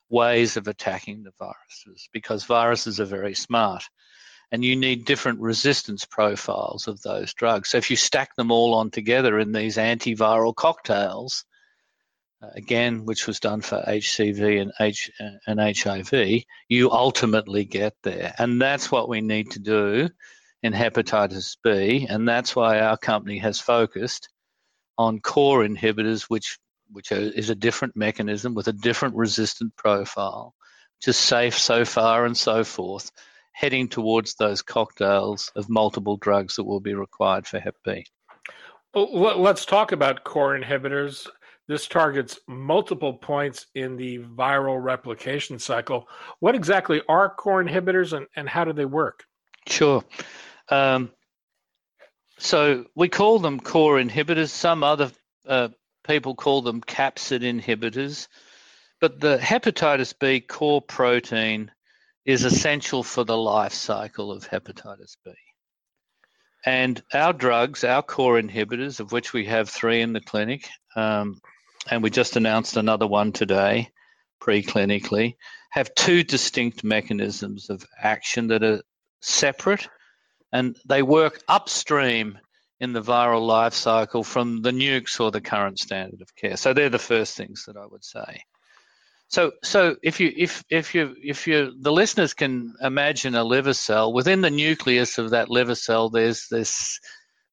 ways 0.08 0.56
of 0.56 0.68
attacking 0.68 1.22
the 1.22 1.32
viruses 1.38 2.08
because 2.12 2.44
viruses 2.44 3.00
are 3.00 3.04
very 3.04 3.34
smart. 3.34 3.82
And 4.50 4.64
you 4.64 4.76
need 4.76 5.04
different 5.04 5.40
resistance 5.40 6.06
profiles 6.06 6.88
of 6.88 7.02
those 7.02 7.34
drugs. 7.34 7.70
So 7.70 7.78
if 7.78 7.90
you 7.90 7.96
stack 7.96 8.34
them 8.36 8.50
all 8.50 8.74
on 8.74 8.90
together 8.90 9.38
in 9.38 9.52
these 9.52 9.76
antiviral 9.76 10.54
cocktails, 10.54 11.44
uh, 12.40 12.46
again, 12.54 13.04
which 13.04 13.26
was 13.26 13.40
done 13.40 13.60
for 13.60 13.82
HCV 13.86 14.62
and, 14.62 14.72
H, 14.80 15.10
and 15.46 15.60
HIV, 15.60 16.44
you 16.68 16.90
ultimately 16.90 17.64
get 17.64 17.94
there. 18.02 18.32
And 18.38 18.62
that's 18.62 18.90
what 18.90 19.08
we 19.08 19.20
need 19.20 19.50
to 19.50 19.58
do 19.58 20.08
in 20.62 20.72
hepatitis 20.72 21.56
B, 21.62 22.06
and 22.08 22.28
that's 22.28 22.56
why 22.56 22.80
our 22.80 22.96
company 22.96 23.38
has 23.38 23.60
focused 23.60 24.28
on 24.96 25.20
core 25.20 25.64
inhibitors, 25.64 26.24
which 26.24 26.58
which 26.90 27.12
is 27.12 27.50
a 27.50 27.54
different 27.54 27.94
mechanism 27.96 28.54
with 28.54 28.66
a 28.66 28.72
different 28.72 29.14
resistant 29.14 29.76
profile, 29.76 30.54
is 31.06 31.16
safe 31.16 31.58
so 31.58 31.84
far 31.84 32.24
and 32.24 32.36
so 32.36 32.64
forth, 32.64 33.10
heading 33.52 33.88
towards 33.88 34.34
those 34.34 34.62
cocktails 34.62 35.52
of 35.54 35.68
multiple 35.68 36.16
drugs 36.16 36.56
that 36.56 36.64
will 36.64 36.80
be 36.80 36.94
required 36.94 37.46
for 37.46 37.60
Hep 37.60 37.76
B. 37.84 38.06
Well, 38.94 39.38
let's 39.38 39.66
talk 39.66 39.92
about 39.92 40.24
core 40.24 40.58
inhibitors. 40.58 41.28
This 41.68 41.86
targets 41.86 42.40
multiple 42.48 43.12
points 43.12 43.66
in 43.74 43.96
the 43.96 44.20
viral 44.20 44.82
replication 44.82 45.58
cycle. 45.58 46.08
What 46.40 46.54
exactly 46.54 47.02
are 47.06 47.28
core 47.28 47.62
inhibitors 47.62 48.16
and, 48.16 48.26
and 48.34 48.48
how 48.48 48.64
do 48.64 48.72
they 48.72 48.86
work? 48.86 49.24
Sure. 49.68 50.04
Um, 50.68 51.10
so 52.38 52.86
we 52.94 53.08
call 53.08 53.38
them 53.38 53.60
core 53.60 53.96
inhibitors. 53.98 54.48
Some 54.48 54.82
other 54.82 55.10
uh, 55.46 55.68
people 56.06 56.34
call 56.34 56.62
them 56.62 56.80
capsid 56.80 57.42
inhibitors. 57.42 58.28
But 59.00 59.20
the 59.20 59.38
hepatitis 59.38 60.14
B 60.18 60.40
core 60.40 60.82
protein 60.82 61.70
is 62.24 62.44
essential 62.44 63.02
for 63.02 63.24
the 63.24 63.36
life 63.36 63.72
cycle 63.72 64.32
of 64.32 64.48
hepatitis 64.48 65.16
B. 65.24 65.32
And 66.66 67.00
our 67.14 67.32
drugs, 67.32 67.84
our 67.84 68.02
core 68.02 68.40
inhibitors, 68.40 69.00
of 69.00 69.12
which 69.12 69.32
we 69.32 69.46
have 69.46 69.68
three 69.68 70.00
in 70.00 70.12
the 70.12 70.20
clinic, 70.20 70.68
um, 70.96 71.40
and 71.90 72.02
we 72.02 72.10
just 72.10 72.36
announced 72.36 72.76
another 72.76 73.06
one 73.06 73.32
today, 73.32 73.90
preclinically, 74.42 75.36
have 75.70 75.94
two 75.94 76.24
distinct 76.24 76.82
mechanisms 76.82 77.70
of 77.70 77.86
action 77.96 78.48
that 78.48 78.62
are 78.64 78.82
separate 79.20 79.88
and 80.52 80.76
they 80.86 81.02
work 81.02 81.42
upstream 81.48 82.38
in 82.80 82.92
the 82.92 83.02
viral 83.02 83.46
life 83.46 83.74
cycle 83.74 84.22
from 84.22 84.62
the 84.62 84.70
nukes 84.70 85.20
or 85.20 85.30
the 85.30 85.40
current 85.40 85.78
standard 85.78 86.22
of 86.22 86.34
care. 86.36 86.56
So 86.56 86.72
they're 86.72 86.88
the 86.88 86.98
first 86.98 87.36
things 87.36 87.64
that 87.66 87.76
I 87.76 87.86
would 87.86 88.04
say. 88.04 88.42
So, 89.30 89.52
so 89.62 89.96
if 90.02 90.20
you 90.20 90.32
if 90.34 90.64
if 90.70 90.94
you 90.94 91.14
if 91.22 91.46
you 91.46 91.74
the 91.78 91.92
listeners 91.92 92.32
can 92.32 92.74
imagine 92.80 93.34
a 93.34 93.44
liver 93.44 93.74
cell 93.74 94.10
within 94.12 94.40
the 94.40 94.50
nucleus 94.50 95.18
of 95.18 95.30
that 95.30 95.50
liver 95.50 95.74
cell, 95.74 96.08
there's 96.08 96.48
this 96.48 96.98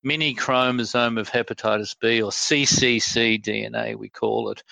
mini 0.02 0.36
chromosome 0.36 1.18
of 1.18 1.30
hepatitis 1.30 1.96
B 2.00 2.22
or 2.22 2.32
CCC 2.32 3.42
DNA, 3.42 3.98
we 3.98 4.08
call 4.08 4.52
it, 4.52 4.64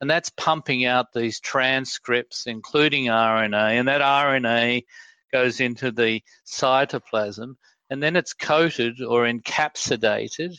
and 0.00 0.08
that's 0.08 0.30
pumping 0.30 0.84
out 0.84 1.12
these 1.12 1.40
transcripts, 1.40 2.46
including 2.46 3.06
RNA, 3.06 3.80
and 3.80 3.88
that 3.88 4.00
RNA 4.00 4.84
goes 5.32 5.60
into 5.60 5.90
the 5.90 6.22
cytoplasm, 6.46 7.56
and 7.90 8.02
then 8.02 8.16
it's 8.16 8.34
coated 8.34 9.02
or 9.02 9.24
encapsulated 9.24 10.54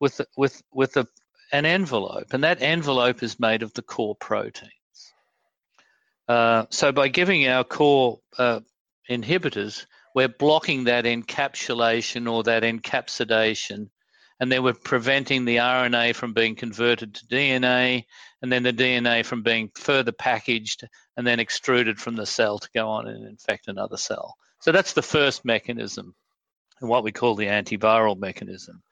with 0.00 0.20
with 0.36 0.62
with 0.72 0.96
a, 0.96 1.06
an 1.52 1.64
envelope, 1.64 2.32
and 2.32 2.44
that 2.44 2.62
envelope 2.62 3.22
is 3.22 3.40
made 3.40 3.62
of 3.62 3.72
the 3.74 3.82
core 3.82 4.16
proteins. 4.16 4.72
Uh, 6.28 6.66
so 6.70 6.92
by 6.92 7.08
giving 7.08 7.46
our 7.46 7.64
core 7.64 8.18
uh, 8.38 8.60
inhibitors, 9.08 9.86
we're 10.14 10.28
blocking 10.28 10.84
that 10.84 11.04
encapsulation 11.04 12.30
or 12.30 12.42
that 12.44 12.62
encapsidation, 12.62 13.90
and 14.40 14.52
then 14.52 14.62
we're 14.62 14.74
preventing 14.74 15.44
the 15.44 15.56
RNA 15.56 16.14
from 16.14 16.34
being 16.34 16.54
converted 16.54 17.14
to 17.14 17.26
DNA, 17.26 18.04
and 18.42 18.52
then 18.52 18.62
the 18.62 18.72
DNA 18.72 19.24
from 19.24 19.42
being 19.42 19.70
further 19.74 20.12
packaged 20.12 20.86
and 21.16 21.26
then 21.26 21.40
extruded 21.40 21.98
from 21.98 22.16
the 22.16 22.26
cell 22.26 22.58
to 22.58 22.68
go 22.74 22.88
on 22.88 23.06
and 23.08 23.26
infect 23.26 23.68
another 23.68 23.96
cell. 23.96 24.36
So 24.60 24.72
that's 24.72 24.92
the 24.92 25.02
first 25.02 25.44
mechanism, 25.44 26.14
and 26.80 26.90
what 26.90 27.04
we 27.04 27.12
call 27.12 27.34
the 27.34 27.46
antiviral 27.46 28.18
mechanism. 28.18 28.82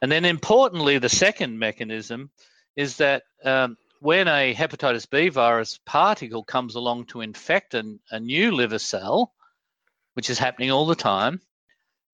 And 0.00 0.10
then 0.10 0.24
importantly, 0.24 0.98
the 0.98 1.08
second 1.08 1.58
mechanism 1.58 2.30
is 2.74 2.96
that 2.96 3.22
um, 3.44 3.76
when 4.00 4.26
a 4.26 4.52
hepatitis 4.52 5.08
B 5.08 5.28
virus 5.28 5.78
particle 5.86 6.42
comes 6.42 6.74
along 6.74 7.06
to 7.06 7.20
infect 7.20 7.74
an, 7.74 8.00
a 8.10 8.18
new 8.18 8.50
liver 8.50 8.80
cell, 8.80 9.32
which 10.14 10.28
is 10.28 10.40
happening 10.40 10.72
all 10.72 10.86
the 10.86 10.96
time, 10.96 11.40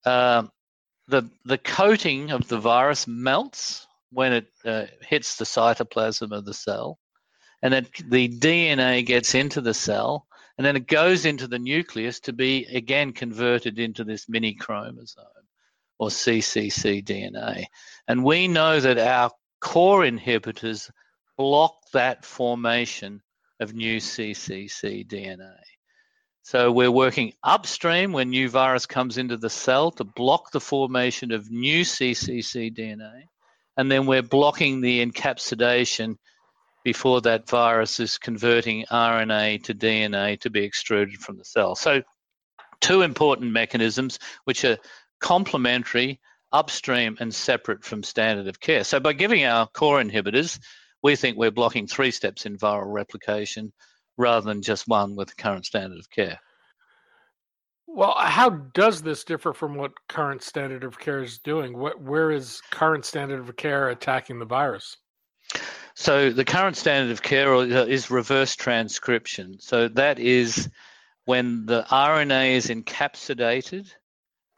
uh, 0.04 0.42
the 1.08 1.28
the 1.44 1.58
coating 1.58 2.30
of 2.30 2.48
the 2.48 2.58
virus 2.58 3.06
melts 3.06 3.86
when 4.10 4.32
it 4.32 4.46
uh, 4.64 4.86
hits 5.00 5.36
the 5.36 5.44
cytoplasm 5.44 6.32
of 6.32 6.44
the 6.44 6.54
cell, 6.54 6.98
and 7.62 7.72
then 7.72 7.86
the 8.06 8.28
DNA 8.28 9.04
gets 9.04 9.34
into 9.34 9.60
the 9.60 9.74
cell, 9.74 10.26
and 10.56 10.66
then 10.66 10.76
it 10.76 10.86
goes 10.86 11.24
into 11.24 11.46
the 11.46 11.58
nucleus 11.58 12.20
to 12.20 12.32
be 12.32 12.66
again 12.66 13.12
converted 13.12 13.78
into 13.78 14.04
this 14.04 14.28
mini 14.28 14.54
chromosome 14.54 15.24
or 15.98 16.08
CCC 16.08 17.04
DNA. 17.04 17.64
And 18.06 18.24
we 18.24 18.46
know 18.46 18.78
that 18.78 18.98
our 18.98 19.30
core 19.60 20.02
inhibitors 20.02 20.90
block 21.36 21.74
that 21.92 22.24
formation 22.24 23.22
of 23.60 23.74
new 23.74 23.98
CCC 23.98 25.06
DNA. 25.06 25.56
So 26.48 26.72
we're 26.72 26.90
working 26.90 27.34
upstream 27.44 28.12
when 28.12 28.30
new 28.30 28.48
virus 28.48 28.86
comes 28.86 29.18
into 29.18 29.36
the 29.36 29.50
cell 29.50 29.90
to 29.90 30.04
block 30.04 30.50
the 30.50 30.62
formation 30.62 31.30
of 31.30 31.50
new 31.50 31.82
CCC 31.82 32.74
DNA, 32.74 33.24
and 33.76 33.92
then 33.92 34.06
we're 34.06 34.22
blocking 34.22 34.80
the 34.80 35.04
encapsulation 35.04 36.16
before 36.84 37.20
that 37.20 37.50
virus 37.50 38.00
is 38.00 38.16
converting 38.16 38.86
RNA 38.90 39.64
to 39.64 39.74
DNA 39.74 40.40
to 40.40 40.48
be 40.48 40.64
extruded 40.64 41.18
from 41.18 41.36
the 41.36 41.44
cell. 41.44 41.74
So 41.74 42.00
two 42.80 43.02
important 43.02 43.52
mechanisms 43.52 44.18
which 44.44 44.64
are 44.64 44.78
complementary, 45.20 46.18
upstream 46.50 47.18
and 47.20 47.34
separate 47.34 47.84
from 47.84 48.02
standard 48.02 48.48
of 48.48 48.58
care. 48.58 48.84
So 48.84 49.00
by 49.00 49.12
giving 49.12 49.44
our 49.44 49.66
core 49.66 50.02
inhibitors, 50.02 50.58
we 51.02 51.14
think 51.14 51.36
we're 51.36 51.50
blocking 51.50 51.86
three 51.86 52.10
steps 52.10 52.46
in 52.46 52.56
viral 52.56 52.90
replication 52.90 53.74
rather 54.18 54.44
than 54.44 54.60
just 54.60 54.88
one 54.88 55.16
with 55.16 55.28
the 55.28 55.34
current 55.42 55.64
standard 55.64 55.98
of 55.98 56.10
care. 56.10 56.38
Well, 57.86 58.14
how 58.18 58.50
does 58.50 59.00
this 59.00 59.24
differ 59.24 59.54
from 59.54 59.74
what 59.74 59.92
current 60.08 60.42
standard 60.42 60.84
of 60.84 60.98
care 60.98 61.22
is 61.22 61.38
doing? 61.38 61.78
What, 61.78 62.00
where 62.02 62.30
is 62.30 62.60
current 62.70 63.06
standard 63.06 63.40
of 63.40 63.56
care 63.56 63.88
attacking 63.88 64.38
the 64.38 64.44
virus? 64.44 64.98
So, 65.94 66.30
the 66.30 66.44
current 66.44 66.76
standard 66.76 67.10
of 67.12 67.22
care 67.22 67.54
uh, 67.54 67.64
is 67.64 68.10
reverse 68.10 68.54
transcription. 68.54 69.58
So, 69.58 69.88
that 69.88 70.18
is 70.18 70.68
when 71.24 71.64
the 71.64 71.84
RNA 71.90 72.50
is 72.52 72.66
encapsulated 72.68 73.90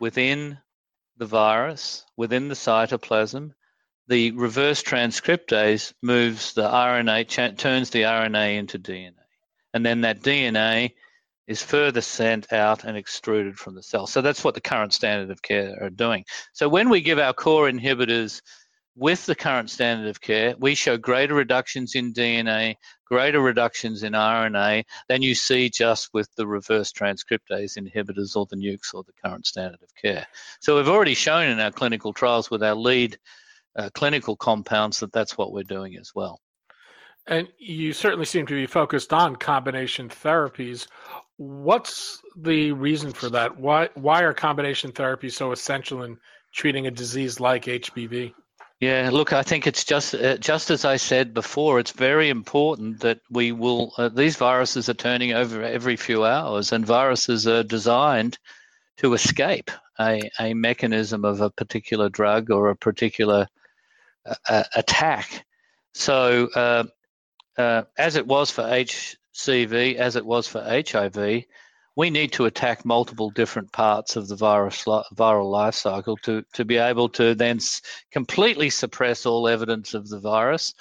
within 0.00 0.58
the 1.16 1.26
virus, 1.26 2.04
within 2.16 2.48
the 2.48 2.54
cytoplasm, 2.54 3.52
the 4.08 4.32
reverse 4.32 4.82
transcriptase 4.82 5.92
moves 6.02 6.52
the 6.54 6.68
RNA, 6.68 7.56
turns 7.56 7.90
the 7.90 8.02
RNA 8.02 8.58
into 8.58 8.78
DNA. 8.78 9.19
And 9.74 9.84
then 9.84 10.02
that 10.02 10.20
DNA 10.20 10.92
is 11.46 11.62
further 11.62 12.00
sent 12.00 12.52
out 12.52 12.84
and 12.84 12.96
extruded 12.96 13.58
from 13.58 13.74
the 13.74 13.82
cell. 13.82 14.06
So 14.06 14.22
that's 14.22 14.44
what 14.44 14.54
the 14.54 14.60
current 14.60 14.92
standard 14.92 15.30
of 15.30 15.42
care 15.42 15.76
are 15.82 15.90
doing. 15.90 16.24
So 16.52 16.68
when 16.68 16.88
we 16.88 17.00
give 17.00 17.18
our 17.18 17.32
core 17.32 17.68
inhibitors 17.68 18.40
with 18.96 19.26
the 19.26 19.34
current 19.34 19.70
standard 19.70 20.08
of 20.08 20.20
care, 20.20 20.54
we 20.58 20.74
show 20.74 20.96
greater 20.96 21.34
reductions 21.34 21.94
in 21.94 22.12
DNA, 22.12 22.76
greater 23.04 23.40
reductions 23.40 24.02
in 24.02 24.12
RNA 24.12 24.84
than 25.08 25.22
you 25.22 25.34
see 25.34 25.70
just 25.70 26.10
with 26.12 26.28
the 26.36 26.46
reverse 26.46 26.92
transcriptase 26.92 27.76
inhibitors 27.76 28.36
or 28.36 28.46
the 28.46 28.56
nukes 28.56 28.94
or 28.94 29.02
the 29.02 29.12
current 29.24 29.46
standard 29.46 29.82
of 29.82 29.94
care. 30.00 30.26
So 30.60 30.76
we've 30.76 30.88
already 30.88 31.14
shown 31.14 31.48
in 31.48 31.58
our 31.58 31.72
clinical 31.72 32.12
trials 32.12 32.50
with 32.50 32.62
our 32.62 32.74
lead 32.74 33.18
uh, 33.76 33.90
clinical 33.94 34.36
compounds 34.36 35.00
that 35.00 35.12
that's 35.12 35.38
what 35.38 35.52
we're 35.52 35.62
doing 35.62 35.96
as 35.96 36.12
well. 36.14 36.40
And 37.26 37.48
you 37.58 37.92
certainly 37.92 38.24
seem 38.24 38.46
to 38.46 38.54
be 38.54 38.66
focused 38.66 39.12
on 39.12 39.36
combination 39.36 40.08
therapies. 40.08 40.86
What's 41.36 42.20
the 42.36 42.72
reason 42.72 43.12
for 43.12 43.30
that? 43.30 43.58
Why 43.58 43.88
why 43.94 44.22
are 44.22 44.34
combination 44.34 44.92
therapies 44.92 45.32
so 45.32 45.52
essential 45.52 46.02
in 46.02 46.18
treating 46.52 46.86
a 46.86 46.90
disease 46.90 47.38
like 47.40 47.64
HBV? 47.64 48.34
Yeah, 48.80 49.10
look, 49.12 49.34
I 49.34 49.42
think 49.42 49.66
it's 49.66 49.84
just 49.84 50.14
uh, 50.14 50.38
just 50.38 50.70
as 50.70 50.86
I 50.86 50.96
said 50.96 51.34
before. 51.34 51.78
It's 51.78 51.90
very 51.90 52.30
important 52.30 53.00
that 53.00 53.20
we 53.30 53.52
will. 53.52 53.92
Uh, 53.98 54.08
these 54.08 54.36
viruses 54.36 54.88
are 54.88 54.94
turning 54.94 55.32
over 55.32 55.62
every 55.62 55.96
few 55.96 56.24
hours, 56.24 56.72
and 56.72 56.86
viruses 56.86 57.46
are 57.46 57.62
designed 57.62 58.38
to 58.96 59.12
escape 59.12 59.70
a, 59.98 60.30
a 60.40 60.54
mechanism 60.54 61.26
of 61.26 61.42
a 61.42 61.50
particular 61.50 62.08
drug 62.08 62.50
or 62.50 62.70
a 62.70 62.76
particular 62.76 63.48
uh, 64.48 64.64
attack. 64.74 65.44
So, 65.92 66.48
uh, 67.56 67.82
as 67.96 68.16
it 68.16 68.26
was 68.26 68.50
for 68.50 68.62
HCV, 68.62 69.96
as 69.96 70.16
it 70.16 70.24
was 70.24 70.46
for 70.46 70.62
HIV, 70.62 71.44
we 71.96 72.10
need 72.10 72.32
to 72.32 72.46
attack 72.46 72.84
multiple 72.84 73.30
different 73.30 73.72
parts 73.72 74.16
of 74.16 74.28
the 74.28 74.36
virus 74.36 74.84
viral 74.84 75.50
life 75.50 75.74
cycle 75.74 76.16
to, 76.18 76.44
to 76.54 76.64
be 76.64 76.76
able 76.76 77.08
to 77.10 77.34
then 77.34 77.58
completely 78.10 78.70
suppress 78.70 79.26
all 79.26 79.48
evidence 79.48 79.94
of 79.94 80.08
the 80.08 80.20
virus, 80.20 80.72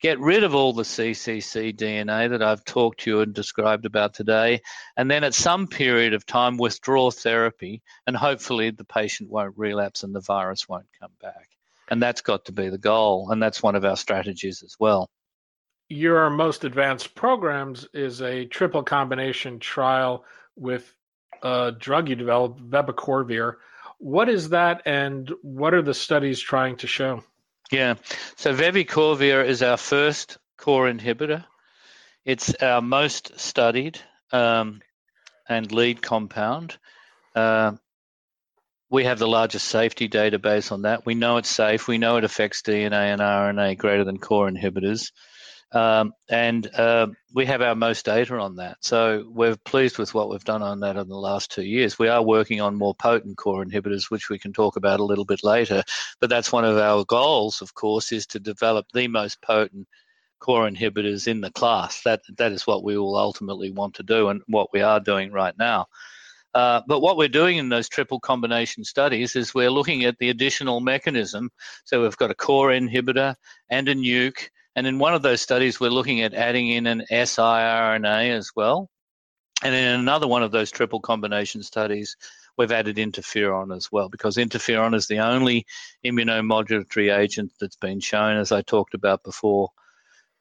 get 0.00 0.18
rid 0.18 0.42
of 0.42 0.54
all 0.54 0.72
the 0.72 0.82
CCC 0.82 1.74
DNA 1.74 2.28
that 2.30 2.42
I've 2.42 2.64
talked 2.64 3.00
to 3.00 3.10
you 3.10 3.20
and 3.20 3.32
described 3.32 3.86
about 3.86 4.14
today, 4.14 4.60
and 4.96 5.10
then 5.10 5.24
at 5.24 5.32
some 5.32 5.68
period 5.68 6.12
of 6.12 6.26
time 6.26 6.56
withdraw 6.56 7.10
therapy, 7.10 7.82
and 8.06 8.16
hopefully 8.16 8.70
the 8.70 8.84
patient 8.84 9.30
won't 9.30 9.56
relapse 9.56 10.02
and 10.02 10.14
the 10.14 10.20
virus 10.20 10.68
won't 10.68 10.88
come 11.00 11.12
back. 11.20 11.48
And 11.88 12.02
that's 12.02 12.20
got 12.20 12.46
to 12.46 12.52
be 12.52 12.68
the 12.68 12.78
goal. 12.78 13.30
And 13.30 13.42
that's 13.42 13.62
one 13.62 13.74
of 13.74 13.84
our 13.84 13.96
strategies 13.96 14.62
as 14.62 14.76
well. 14.78 15.08
Your 15.92 16.30
most 16.30 16.64
advanced 16.64 17.14
programs 17.14 17.86
is 17.92 18.22
a 18.22 18.46
triple 18.46 18.82
combination 18.82 19.58
trial 19.58 20.24
with 20.56 20.90
a 21.42 21.72
drug 21.78 22.08
you 22.08 22.16
developed, 22.16 22.66
vebicorvir. 22.66 23.56
What 23.98 24.30
is 24.30 24.48
that, 24.48 24.80
and 24.86 25.30
what 25.42 25.74
are 25.74 25.82
the 25.82 25.92
studies 25.92 26.40
trying 26.40 26.76
to 26.76 26.86
show? 26.86 27.22
Yeah. 27.70 27.96
So 28.36 28.54
vebicorvir 28.54 29.44
is 29.44 29.62
our 29.62 29.76
first 29.76 30.38
core 30.56 30.90
inhibitor. 30.90 31.44
It's 32.24 32.54
our 32.62 32.80
most 32.80 33.38
studied 33.38 34.00
um, 34.32 34.80
and 35.46 35.70
lead 35.72 36.00
compound. 36.00 36.78
Uh, 37.34 37.72
we 38.88 39.04
have 39.04 39.18
the 39.18 39.28
largest 39.28 39.68
safety 39.68 40.08
database 40.08 40.72
on 40.72 40.82
that. 40.82 41.04
We 41.04 41.14
know 41.14 41.36
it's 41.36 41.50
safe. 41.50 41.86
We 41.86 41.98
know 41.98 42.16
it 42.16 42.24
affects 42.24 42.62
DNA 42.62 43.12
and 43.12 43.20
RNA 43.20 43.76
greater 43.76 44.04
than 44.04 44.16
core 44.16 44.50
inhibitors. 44.50 45.12
Um, 45.72 46.12
and 46.28 46.66
uh, 46.74 47.06
we 47.32 47.46
have 47.46 47.62
our 47.62 47.74
most 47.74 48.04
data 48.04 48.36
on 48.38 48.56
that. 48.56 48.76
So 48.80 49.24
we're 49.28 49.56
pleased 49.56 49.98
with 49.98 50.12
what 50.12 50.28
we've 50.28 50.44
done 50.44 50.62
on 50.62 50.80
that 50.80 50.96
in 50.96 51.08
the 51.08 51.16
last 51.16 51.50
two 51.50 51.64
years. 51.64 51.98
We 51.98 52.08
are 52.08 52.22
working 52.22 52.60
on 52.60 52.74
more 52.74 52.94
potent 52.94 53.38
core 53.38 53.64
inhibitors, 53.64 54.10
which 54.10 54.28
we 54.28 54.38
can 54.38 54.52
talk 54.52 54.76
about 54.76 55.00
a 55.00 55.04
little 55.04 55.24
bit 55.24 55.42
later. 55.42 55.82
But 56.20 56.28
that's 56.28 56.52
one 56.52 56.66
of 56.66 56.76
our 56.76 57.04
goals, 57.04 57.62
of 57.62 57.74
course, 57.74 58.12
is 58.12 58.26
to 58.28 58.38
develop 58.38 58.86
the 58.92 59.08
most 59.08 59.40
potent 59.40 59.88
core 60.40 60.68
inhibitors 60.68 61.26
in 61.26 61.40
the 61.40 61.50
class. 61.52 62.02
That 62.02 62.20
that 62.36 62.52
is 62.52 62.66
what 62.66 62.84
we 62.84 62.98
will 62.98 63.16
ultimately 63.16 63.70
want 63.70 63.94
to 63.94 64.02
do, 64.02 64.28
and 64.28 64.42
what 64.48 64.72
we 64.74 64.82
are 64.82 65.00
doing 65.00 65.32
right 65.32 65.56
now. 65.58 65.86
Uh, 66.54 66.82
but 66.86 67.00
what 67.00 67.16
we're 67.16 67.28
doing 67.28 67.56
in 67.56 67.70
those 67.70 67.88
triple 67.88 68.20
combination 68.20 68.84
studies 68.84 69.36
is 69.36 69.54
we're 69.54 69.70
looking 69.70 70.04
at 70.04 70.18
the 70.18 70.28
additional 70.28 70.80
mechanism. 70.80 71.50
So 71.84 72.02
we've 72.02 72.16
got 72.18 72.30
a 72.30 72.34
core 72.34 72.68
inhibitor 72.68 73.36
and 73.70 73.88
a 73.88 73.94
nuke 73.94 74.48
and 74.74 74.86
in 74.86 74.98
one 74.98 75.14
of 75.14 75.22
those 75.22 75.40
studies, 75.40 75.78
we're 75.78 75.90
looking 75.90 76.22
at 76.22 76.34
adding 76.34 76.68
in 76.68 76.86
an 76.86 77.04
siRNA 77.10 78.30
as 78.36 78.50
well. 78.56 78.88
And 79.62 79.74
in 79.74 80.00
another 80.00 80.26
one 80.26 80.42
of 80.42 80.50
those 80.50 80.70
triple 80.70 81.00
combination 81.00 81.62
studies, 81.62 82.16
we've 82.56 82.72
added 82.72 82.96
interferon 82.96 83.74
as 83.76 83.90
well, 83.92 84.08
because 84.08 84.36
interferon 84.36 84.94
is 84.94 85.06
the 85.06 85.20
only 85.20 85.66
immunomodulatory 86.04 87.16
agent 87.16 87.52
that's 87.60 87.76
been 87.76 88.00
shown, 88.00 88.36
as 88.36 88.50
I 88.52 88.62
talked 88.62 88.94
about 88.94 89.22
before, 89.22 89.70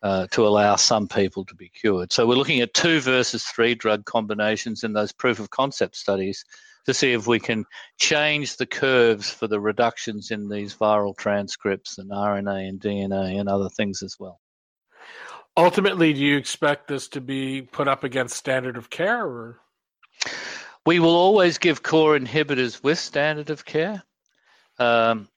uh, 0.03 0.27
to 0.31 0.47
allow 0.47 0.75
some 0.75 1.07
people 1.07 1.45
to 1.45 1.55
be 1.55 1.69
cured. 1.69 2.11
So 2.11 2.25
we're 2.25 2.35
looking 2.35 2.61
at 2.61 2.73
two 2.73 2.99
versus 3.01 3.43
three 3.43 3.75
drug 3.75 4.05
combinations 4.05 4.83
in 4.83 4.93
those 4.93 5.11
proof 5.11 5.39
of 5.39 5.49
concept 5.49 5.95
studies 5.95 6.43
to 6.85 6.93
see 6.93 7.13
if 7.13 7.27
we 7.27 7.39
can 7.39 7.65
change 7.99 8.57
the 8.57 8.65
curves 8.65 9.29
for 9.29 9.47
the 9.47 9.59
reductions 9.59 10.31
in 10.31 10.49
these 10.49 10.73
viral 10.75 11.15
transcripts 11.15 11.97
and 11.97 12.09
RNA 12.09 12.69
and 12.69 12.79
DNA 12.79 13.39
and 13.39 13.47
other 13.47 13.69
things 13.69 14.01
as 14.01 14.15
well. 14.19 14.39
Ultimately, 15.57 16.13
do 16.13 16.19
you 16.19 16.37
expect 16.37 16.87
this 16.87 17.07
to 17.09 17.21
be 17.21 17.61
put 17.61 17.87
up 17.87 18.03
against 18.03 18.35
standard 18.35 18.77
of 18.77 18.89
care 18.89 19.25
or? 19.25 19.59
We 20.85 20.99
will 20.99 21.15
always 21.15 21.57
give 21.59 21.83
core 21.83 22.17
inhibitors 22.17 22.81
with 22.81 22.97
standard 22.97 23.51
of 23.51 23.65
care. 23.65 24.01
Um, 24.79 25.27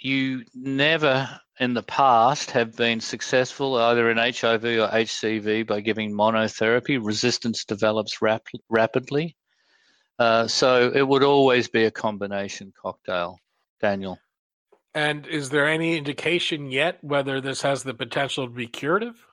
you 0.00 0.44
never 0.54 1.40
in 1.60 1.74
the 1.74 1.82
past 1.82 2.50
have 2.52 2.76
been 2.76 3.00
successful 3.00 3.76
either 3.76 4.10
in 4.10 4.16
HIV 4.16 4.64
or 4.64 4.88
HCV 4.88 5.66
by 5.66 5.80
giving 5.80 6.12
monotherapy. 6.12 6.98
Resistance 7.00 7.64
develops 7.64 8.20
rap- 8.20 8.46
rapidly. 8.68 9.36
Uh, 10.18 10.46
so 10.46 10.90
it 10.94 11.06
would 11.06 11.22
always 11.22 11.68
be 11.68 11.84
a 11.84 11.90
combination 11.90 12.72
cocktail, 12.80 13.38
Daniel. 13.80 14.18
And 14.94 15.26
is 15.26 15.50
there 15.50 15.66
any 15.68 15.96
indication 15.96 16.70
yet 16.70 17.02
whether 17.02 17.40
this 17.40 17.62
has 17.62 17.82
the 17.82 17.94
potential 17.94 18.46
to 18.46 18.52
be 18.52 18.68
curative? 18.68 19.26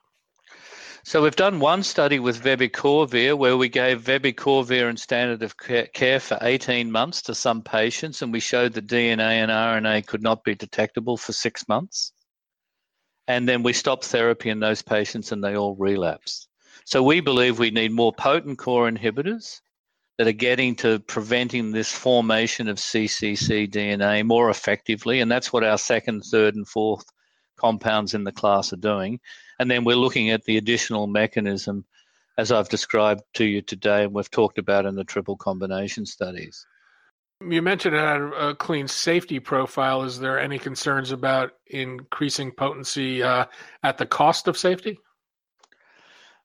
So 1.04 1.22
we've 1.22 1.34
done 1.34 1.58
one 1.58 1.82
study 1.82 2.20
with 2.20 2.42
vebicorvir 2.44 3.36
where 3.36 3.56
we 3.56 3.68
gave 3.68 4.04
vebicorvir 4.04 4.88
and 4.88 4.98
standard 4.98 5.42
of 5.42 5.56
care 5.56 6.20
for 6.20 6.38
18 6.40 6.92
months 6.92 7.22
to 7.22 7.34
some 7.34 7.62
patients, 7.62 8.22
and 8.22 8.32
we 8.32 8.38
showed 8.38 8.74
that 8.74 8.86
DNA 8.86 9.42
and 9.42 9.50
RNA 9.50 10.06
could 10.06 10.22
not 10.22 10.44
be 10.44 10.54
detectable 10.54 11.16
for 11.16 11.32
six 11.32 11.66
months. 11.68 12.12
And 13.26 13.48
then 13.48 13.64
we 13.64 13.72
stopped 13.72 14.04
therapy 14.04 14.48
in 14.50 14.60
those 14.60 14.82
patients 14.82 15.32
and 15.32 15.42
they 15.42 15.56
all 15.56 15.74
relapsed. 15.74 16.48
So 16.84 17.02
we 17.02 17.20
believe 17.20 17.58
we 17.58 17.70
need 17.70 17.90
more 17.90 18.12
potent 18.12 18.58
core 18.58 18.90
inhibitors 18.90 19.60
that 20.18 20.28
are 20.28 20.32
getting 20.32 20.76
to 20.76 21.00
preventing 21.00 21.72
this 21.72 21.90
formation 21.90 22.68
of 22.68 22.76
CCC 22.76 23.68
DNA 23.68 24.24
more 24.24 24.50
effectively. 24.50 25.20
And 25.20 25.30
that's 25.30 25.52
what 25.52 25.64
our 25.64 25.78
second, 25.78 26.22
third, 26.22 26.54
and 26.54 26.66
fourth 26.66 27.04
compounds 27.56 28.14
in 28.14 28.22
the 28.22 28.32
class 28.32 28.72
are 28.72 28.76
doing. 28.76 29.18
And 29.58 29.70
then 29.70 29.84
we're 29.84 29.96
looking 29.96 30.30
at 30.30 30.44
the 30.44 30.56
additional 30.56 31.06
mechanism, 31.06 31.84
as 32.38 32.52
I've 32.52 32.68
described 32.68 33.22
to 33.34 33.44
you 33.44 33.62
today, 33.62 34.04
and 34.04 34.12
we've 34.12 34.30
talked 34.30 34.58
about 34.58 34.86
in 34.86 34.94
the 34.94 35.04
triple 35.04 35.36
combination 35.36 36.06
studies. 36.06 36.66
You 37.48 37.60
mentioned 37.60 37.96
it 37.96 37.98
had 37.98 38.20
a 38.20 38.54
clean 38.54 38.86
safety 38.86 39.40
profile. 39.40 40.04
Is 40.04 40.18
there 40.18 40.38
any 40.38 40.58
concerns 40.58 41.10
about 41.10 41.52
increasing 41.66 42.52
potency 42.52 43.22
uh, 43.22 43.46
at 43.82 43.98
the 43.98 44.06
cost 44.06 44.46
of 44.46 44.56
safety? 44.56 44.98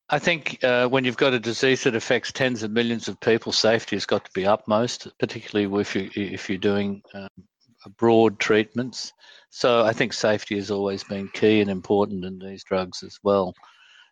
I 0.10 0.20
think 0.20 0.64
uh, 0.64 0.88
when 0.88 1.04
you've 1.04 1.18
got 1.18 1.34
a 1.34 1.40
disease 1.40 1.84
that 1.84 1.96
affects 1.96 2.32
tens 2.32 2.64
of 2.64 2.72
millions 2.72 3.10
of 3.10 3.20
people, 3.20 3.52
safety 3.52 3.96
has 3.96 4.06
got 4.06 4.24
to 4.26 4.32
be 4.32 4.44
upmost, 4.44 5.08
particularly 5.20 5.82
if 5.82 5.96
you 5.96 6.10
if 6.16 6.50
you're 6.50 6.58
doing 6.58 7.02
um, 7.14 7.28
broad 7.98 8.40
treatments. 8.40 9.14
So 9.50 9.84
I 9.84 9.94
think 9.94 10.14
safety 10.14 10.56
has 10.56 10.72
always 10.72 11.04
been 11.04 11.30
key 11.30 11.62
and 11.62 11.70
important 11.70 12.26
in 12.26 12.40
these 12.40 12.64
drugs 12.64 13.04
as 13.04 13.18
well. 13.24 13.54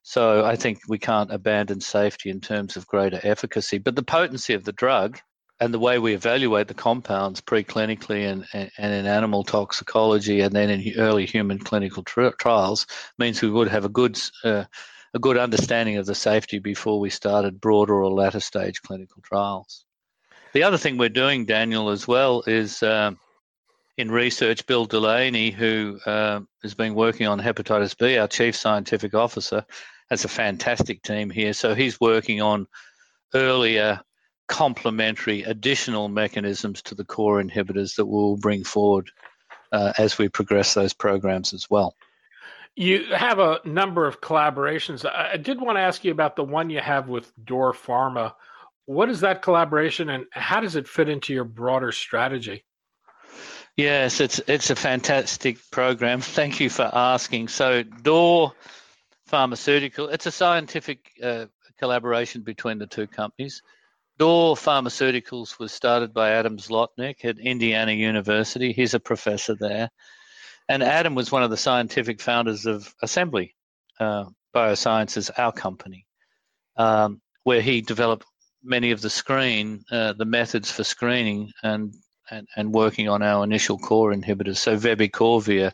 So 0.04 0.46
I 0.46 0.56
think 0.56 0.80
we 0.88 1.00
can't 1.00 1.34
abandon 1.34 1.82
safety 1.82 2.30
in 2.30 2.40
terms 2.40 2.78
of 2.78 2.88
greater 2.88 3.20
efficacy, 3.24 3.80
but 3.80 3.96
the 3.96 4.04
potency 4.04 4.54
of 4.54 4.64
the 4.64 4.72
drug 4.72 5.20
and 5.60 5.74
the 5.74 5.80
way 5.80 6.00
we 6.00 6.14
evaluate 6.14 6.68
the 6.68 6.74
compounds 6.74 7.42
preclinically 7.42 8.30
and, 8.30 8.46
and, 8.54 8.94
in 8.94 9.06
animal 9.06 9.44
toxicology 9.44 10.42
and 10.42 10.54
then 10.54 10.70
in 10.70 11.00
early 11.00 11.26
human 11.26 11.60
clinical 11.60 12.04
tri- 12.04 12.32
trials 12.38 12.86
means 13.18 13.42
we 13.42 13.50
would 13.50 13.70
have 13.70 13.86
a 13.86 13.90
good 13.90 14.20
uh, 14.44 14.66
a 15.14 15.20
good 15.20 15.38
understanding 15.38 15.96
of 15.96 16.06
the 16.06 16.14
safety 16.14 16.60
before 16.60 17.00
we 17.00 17.10
started 17.10 17.62
broader 17.62 18.04
or 18.04 18.12
latter 18.12 18.42
stage 18.42 18.82
clinical 18.82 19.22
trials. 19.24 19.86
The 20.52 20.64
other 20.64 20.78
thing 20.78 20.98
we're 20.98 21.10
doing, 21.10 21.46
Daniel, 21.46 21.90
as 21.90 22.06
well, 22.06 22.44
is 22.46 22.84
um, 22.84 23.18
in 23.98 24.12
research, 24.12 24.66
Bill 24.66 24.86
Delaney, 24.86 25.52
who 25.52 26.00
uh, 26.06 26.42
has 26.62 26.74
been 26.74 26.96
working 26.96 27.28
on 27.28 27.40
hepatitis 27.40 27.98
B, 27.98 28.18
our 28.18 28.28
chief 28.28 28.56
scientific 28.56 29.14
officer, 29.14 29.66
has 30.10 30.26
a 30.26 30.30
fantastic 30.30 31.02
team 31.02 31.30
here. 31.30 31.54
So 31.54 31.74
he's 31.74 32.00
working 32.00 32.42
on 32.42 32.68
earlier 33.34 34.02
complementary 34.48 35.44
additional 35.44 36.08
mechanisms 36.08 36.82
to 36.84 36.96
the 36.96 37.06
core 37.06 37.42
inhibitors 37.42 37.96
that 37.96 38.06
we'll 38.06 38.38
bring 38.38 38.64
forward 38.64 39.10
uh, 39.72 39.94
as 39.98 40.18
we 40.18 40.30
progress 40.30 40.74
those 40.74 40.94
programs 40.94 41.54
as 41.54 41.70
well. 41.70 41.96
You 42.76 43.06
have 43.16 43.40
a 43.40 43.62
number 43.64 44.06
of 44.06 44.20
collaborations. 44.20 45.10
I 45.10 45.38
did 45.38 45.62
want 45.62 45.78
to 45.78 45.82
ask 45.82 46.04
you 46.04 46.12
about 46.12 46.36
the 46.36 46.44
one 46.44 46.70
you 46.70 46.82
have 46.82 47.08
with 47.08 47.32
Door 47.44 47.74
Pharma. 47.74 48.34
What 48.86 49.10
is 49.10 49.22
that 49.22 49.42
collaboration 49.42 50.10
and 50.10 50.26
how 50.32 50.60
does 50.60 50.76
it 50.76 50.88
fit 50.88 51.08
into 51.08 51.34
your 51.34 51.46
broader 51.46 51.94
strategy? 51.94 52.66
Yes, 53.78 54.22
it's 54.22 54.40
it's 54.48 54.70
a 54.70 54.76
fantastic 54.76 55.58
program. 55.70 56.22
Thank 56.22 56.62
you 56.62 56.70
for 56.70 56.90
asking. 56.94 57.50
So 57.50 57.84
Door 57.84 58.54
Pharmaceutical, 59.28 60.08
it's 60.08 60.26
a 60.26 60.32
scientific 60.32 61.12
uh, 61.22 61.48
collaboration 61.78 62.42
between 62.42 62.80
the 62.80 62.88
two 62.88 63.06
companies. 63.06 63.62
Door 64.18 64.56
Pharmaceuticals 64.56 65.60
was 65.60 65.74
started 65.74 66.14
by 66.14 66.32
Adam 66.32 66.58
Zlotnick 66.58 67.26
at 67.26 67.38
Indiana 67.38 67.92
University. 67.92 68.72
He's 68.72 68.94
a 68.94 69.00
professor 69.00 69.56
there. 69.56 69.90
And 70.70 70.82
Adam 70.82 71.14
was 71.14 71.32
one 71.32 71.44
of 71.44 71.50
the 71.50 71.58
scientific 71.58 72.22
founders 72.22 72.66
of 72.66 72.96
Assembly 73.02 73.56
uh, 74.00 74.26
Biosciences, 74.56 75.30
our 75.38 75.52
company, 75.52 76.08
um, 76.78 77.22
where 77.44 77.62
he 77.62 77.82
developed 77.82 78.26
many 78.64 78.92
of 78.92 79.02
the 79.02 79.10
screen, 79.10 79.84
uh, 79.92 80.14
the 80.14 80.26
methods 80.26 80.72
for 80.72 80.86
screening 80.86 81.52
and, 81.62 81.94
and, 82.30 82.48
and 82.56 82.74
working 82.74 83.10
on 83.10 83.22
our 83.22 83.44
initial 83.44 83.78
core 83.78 84.14
inhibitors. 84.14 84.58
So 84.58 84.78
vebicorvir 84.78 85.72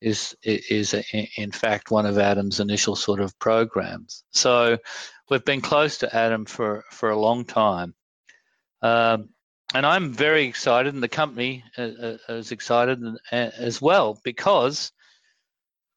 is 0.00 0.36
is 0.42 0.94
in 1.36 1.50
fact 1.50 1.90
one 1.90 2.06
of 2.06 2.18
Adam's 2.18 2.60
initial 2.60 2.96
sort 2.96 3.20
of 3.20 3.38
programs. 3.38 4.24
So 4.30 4.78
we've 5.30 5.44
been 5.44 5.62
close 5.62 5.98
to 5.98 6.14
Adam 6.14 6.44
for 6.44 6.84
for 6.90 7.10
a 7.10 7.18
long 7.18 7.44
time. 7.44 7.94
Um, 8.82 9.30
and 9.74 9.84
I'm 9.84 10.12
very 10.12 10.44
excited, 10.44 10.94
and 10.94 11.02
the 11.02 11.08
company 11.08 11.64
uh, 11.76 11.82
uh, 11.82 12.16
is 12.28 12.52
excited 12.52 13.02
as 13.32 13.82
well 13.82 14.18
because 14.22 14.92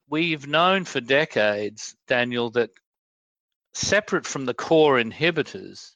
we've 0.09 0.47
known 0.47 0.85
for 0.85 0.99
decades, 0.99 1.95
Daniel, 2.07 2.49
that 2.51 2.71
separate 3.73 4.25
from 4.25 4.45
the 4.45 4.55
core 4.55 4.95
inhibitors, 4.95 5.91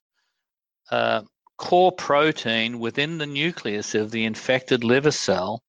uh, 0.92 1.24
core 1.58 1.92
protein 1.92 2.80
within 2.80 3.18
the 3.18 3.26
nucleus 3.26 3.96
of 3.96 4.12
the 4.12 4.26
infected 4.26 4.84
liver 4.84 5.12
cell 5.12 5.64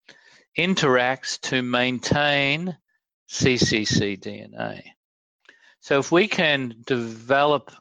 interacts 0.57 1.39
to 1.41 1.61
maintain 1.61 2.77
CCC 3.29 4.19
DNA. 4.19 4.83
So 5.79 5.99
if 5.99 6.11
we 6.11 6.27
can 6.27 6.75
develop 6.85 7.71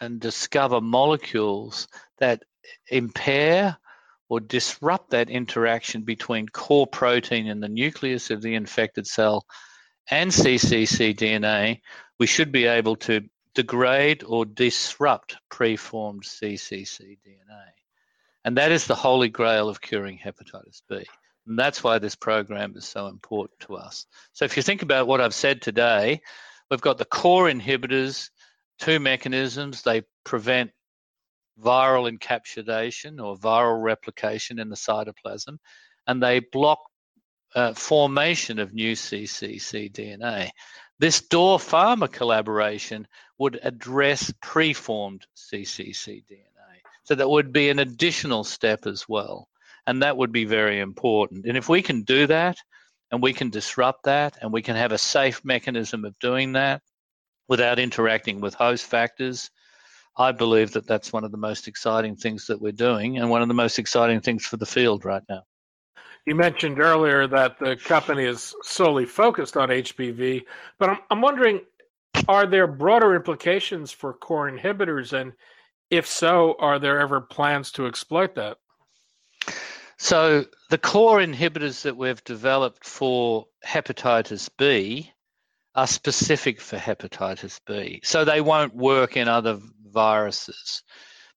and 0.00 0.18
discover 0.18 0.80
molecules 0.80 1.86
that 2.18 2.42
impair 2.88 3.76
or 4.28 4.40
disrupt 4.40 5.10
that 5.10 5.28
interaction 5.28 6.02
between 6.02 6.48
core 6.48 6.86
protein 6.86 7.46
in 7.46 7.60
the 7.60 7.68
nucleus 7.68 8.30
of 8.30 8.42
the 8.42 8.54
infected 8.54 9.06
cell 9.06 9.44
and 10.10 10.30
cccDNA, 10.30 11.80
we 12.18 12.26
should 12.26 12.52
be 12.52 12.66
able 12.66 12.96
to 12.96 13.22
degrade 13.54 14.22
or 14.24 14.44
disrupt 14.44 15.36
preformed 15.48 16.22
cccDNA. 16.22 17.64
And 18.44 18.56
that 18.56 18.72
is 18.72 18.86
the 18.86 18.94
holy 18.94 19.28
grail 19.28 19.68
of 19.68 19.80
curing 19.80 20.18
hepatitis 20.18 20.82
B. 20.88 21.04
And 21.46 21.58
that's 21.58 21.82
why 21.82 21.98
this 21.98 22.14
program 22.14 22.74
is 22.76 22.86
so 22.86 23.06
important 23.08 23.60
to 23.60 23.76
us. 23.76 24.06
So 24.32 24.44
if 24.44 24.56
you 24.56 24.62
think 24.62 24.82
about 24.82 25.06
what 25.06 25.20
I've 25.20 25.34
said 25.34 25.62
today, 25.62 26.20
we've 26.70 26.80
got 26.80 26.98
the 26.98 27.04
core 27.04 27.50
inhibitors, 27.50 28.30
two 28.78 29.00
mechanisms. 29.00 29.82
They 29.82 30.02
prevent 30.24 30.70
viral 31.60 32.10
encapsulation 32.10 33.22
or 33.22 33.36
viral 33.36 33.82
replication 33.82 34.58
in 34.58 34.68
the 34.68 34.76
cytoplasm, 34.76 35.58
and 36.06 36.22
they 36.22 36.40
block 36.40 36.78
uh, 37.54 37.74
formation 37.74 38.58
of 38.58 38.72
new 38.72 38.92
cccDNA. 38.92 40.50
This 41.00 41.22
Door 41.22 41.60
Pharma 41.60 42.12
collaboration 42.12 43.08
would 43.38 43.58
address 43.62 44.34
preformed 44.42 45.26
cccDNA. 45.34 46.82
So 47.04 47.14
that 47.14 47.30
would 47.30 47.54
be 47.54 47.70
an 47.70 47.78
additional 47.78 48.44
step 48.44 48.86
as 48.86 49.08
well. 49.08 49.48
And 49.86 50.02
that 50.02 50.18
would 50.18 50.30
be 50.30 50.44
very 50.44 50.78
important. 50.78 51.46
And 51.46 51.56
if 51.56 51.70
we 51.70 51.80
can 51.80 52.02
do 52.02 52.26
that, 52.26 52.58
and 53.10 53.22
we 53.22 53.32
can 53.32 53.48
disrupt 53.48 54.04
that, 54.04 54.36
and 54.42 54.52
we 54.52 54.60
can 54.60 54.76
have 54.76 54.92
a 54.92 54.98
safe 54.98 55.42
mechanism 55.42 56.04
of 56.04 56.18
doing 56.18 56.52
that 56.52 56.82
without 57.48 57.78
interacting 57.78 58.42
with 58.42 58.52
host 58.52 58.84
factors, 58.84 59.50
I 60.18 60.32
believe 60.32 60.72
that 60.72 60.86
that's 60.86 61.14
one 61.14 61.24
of 61.24 61.30
the 61.30 61.38
most 61.38 61.66
exciting 61.66 62.16
things 62.16 62.48
that 62.48 62.60
we're 62.60 62.72
doing 62.72 63.16
and 63.16 63.30
one 63.30 63.40
of 63.40 63.48
the 63.48 63.54
most 63.54 63.78
exciting 63.78 64.20
things 64.20 64.44
for 64.44 64.58
the 64.58 64.66
field 64.66 65.06
right 65.06 65.22
now. 65.30 65.44
You 66.26 66.34
mentioned 66.34 66.80
earlier 66.80 67.26
that 67.26 67.58
the 67.58 67.76
company 67.76 68.24
is 68.24 68.54
solely 68.62 69.06
focused 69.06 69.56
on 69.56 69.68
HBV, 69.68 70.42
but 70.78 70.90
I'm, 70.90 70.98
I'm 71.10 71.20
wondering 71.20 71.60
are 72.28 72.46
there 72.46 72.66
broader 72.66 73.14
implications 73.14 73.92
for 73.92 74.12
core 74.12 74.50
inhibitors? 74.50 75.12
And 75.12 75.32
if 75.90 76.06
so, 76.06 76.56
are 76.58 76.78
there 76.78 77.00
ever 77.00 77.20
plans 77.20 77.72
to 77.72 77.86
exploit 77.86 78.34
that? 78.34 78.58
So, 79.98 80.46
the 80.70 80.78
core 80.78 81.18
inhibitors 81.18 81.82
that 81.82 81.96
we've 81.96 82.22
developed 82.24 82.84
for 82.86 83.46
hepatitis 83.66 84.48
B 84.56 85.12
are 85.74 85.86
specific 85.86 86.60
for 86.60 86.76
hepatitis 86.76 87.60
B. 87.66 88.00
So, 88.02 88.24
they 88.24 88.40
won't 88.40 88.74
work 88.74 89.16
in 89.16 89.28
other 89.28 89.60
viruses. 89.86 90.82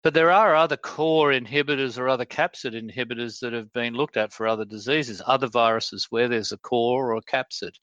But 0.04 0.14
there 0.14 0.32
are 0.32 0.54
other 0.54 0.76
core 0.76 1.32
inhibitors 1.32 1.98
or 1.98 2.10
other 2.10 2.26
capsid 2.26 2.74
inhibitors 2.74 3.40
that 3.40 3.54
have 3.54 3.72
been 3.72 3.94
looked 3.94 4.18
at 4.18 4.34
for 4.34 4.46
other 4.46 4.66
diseases, 4.66 5.22
other 5.26 5.48
viruses 5.48 6.08
where 6.10 6.28
there's 6.28 6.52
a 6.52 6.58
core 6.58 7.14
or 7.14 7.16
a 7.16 7.22
capsid. 7.22 7.76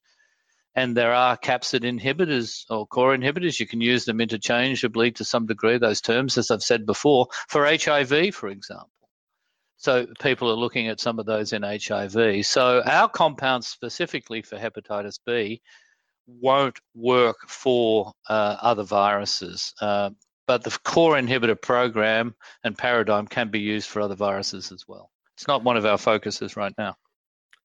And 0.75 0.95
there 0.95 1.13
are 1.13 1.35
capsid 1.35 1.81
inhibitors 1.81 2.63
or 2.69 2.85
core 2.85 3.17
inhibitors. 3.17 3.59
You 3.59 3.65
can 3.65 3.81
use 3.81 4.05
them 4.05 4.21
interchangeably 4.21 5.11
to 5.13 5.25
some 5.25 5.47
degree, 5.47 5.79
those 5.79 5.99
terms, 5.99 6.37
as 6.37 6.51
I've 6.51 6.61
said 6.61 6.85
before, 6.85 7.27
for 7.49 7.65
HIV, 7.65 8.35
for 8.35 8.49
example. 8.49 8.91
So 9.77 10.05
people 10.21 10.51
are 10.51 10.55
looking 10.55 10.89
at 10.89 10.99
some 10.99 11.17
of 11.17 11.25
those 11.25 11.53
in 11.53 11.63
HIV. 11.63 12.45
So 12.45 12.83
our 12.83 13.09
compounds 13.09 13.65
specifically 13.65 14.43
for 14.43 14.57
hepatitis 14.57 15.17
B 15.25 15.63
won't 16.27 16.79
work 16.93 17.37
for 17.47 18.13
uh, 18.29 18.57
other 18.61 18.83
viruses. 18.83 19.73
Uh, 19.81 20.11
but 20.51 20.65
the 20.65 20.77
core 20.83 21.13
inhibitor 21.13 21.59
program 21.59 22.35
and 22.65 22.77
paradigm 22.77 23.25
can 23.25 23.47
be 23.47 23.61
used 23.61 23.87
for 23.87 24.01
other 24.01 24.15
viruses 24.15 24.73
as 24.73 24.85
well. 24.85 25.09
It's 25.37 25.47
not 25.47 25.63
one 25.63 25.77
of 25.77 25.85
our 25.85 25.97
focuses 25.97 26.57
right 26.57 26.73
now. 26.77 26.97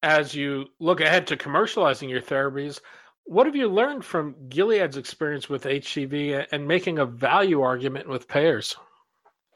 As 0.03 0.33
you 0.33 0.67
look 0.79 1.01
ahead 1.01 1.27
to 1.27 1.35
commercializing 1.35 2.09
your 2.09 2.21
therapies, 2.21 2.79
what 3.25 3.45
have 3.45 3.57
you 3.57 3.67
learned 3.67 4.05
from 4.05 4.35
Gilead's 4.47 4.95
experience 4.95 5.49
with 5.49 5.65
HCV 5.65 6.47
and 6.53 6.65
making 6.65 6.99
a 6.99 7.05
value 7.05 7.61
argument 7.61 8.07
with 8.07 8.29
payers? 8.29 8.77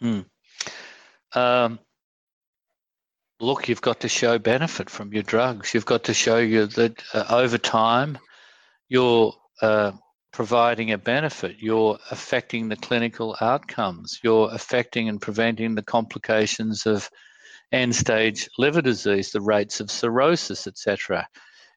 Hmm. 0.02 0.20
Um, 1.34 1.80
look, 3.40 3.70
you've 3.70 3.80
got 3.80 4.02
to 4.02 4.10
show 4.10 4.40
benefit 4.40 4.90
from 4.90 5.14
your 5.14 5.24
drugs. 5.24 5.74
You've 5.74 5.86
got 5.86 6.04
to 6.04 6.14
show 6.14 6.40
you 6.40 6.66
that 6.66 7.02
uh, 7.14 7.24
over 7.30 7.58
time, 7.58 8.20
you're 8.90 9.34
uh, 9.62 9.94
providing 10.32 10.92
a 10.92 10.98
benefit. 10.98 11.58
You're 11.60 12.00
affecting 12.10 12.70
the 12.70 12.76
clinical 12.76 13.36
outcomes. 13.42 14.20
You're 14.24 14.50
affecting 14.52 15.10
and 15.10 15.22
preventing 15.22 15.76
the 15.76 15.84
complications 15.84 16.86
of 16.86 17.10
end 17.72 17.96
stage 17.96 18.50
liver 18.58 18.82
disease, 18.82 19.32
the 19.32 19.42
rates 19.42 19.80
of 19.80 19.92
cirrhosis, 19.92 20.68
etc. 20.68 21.28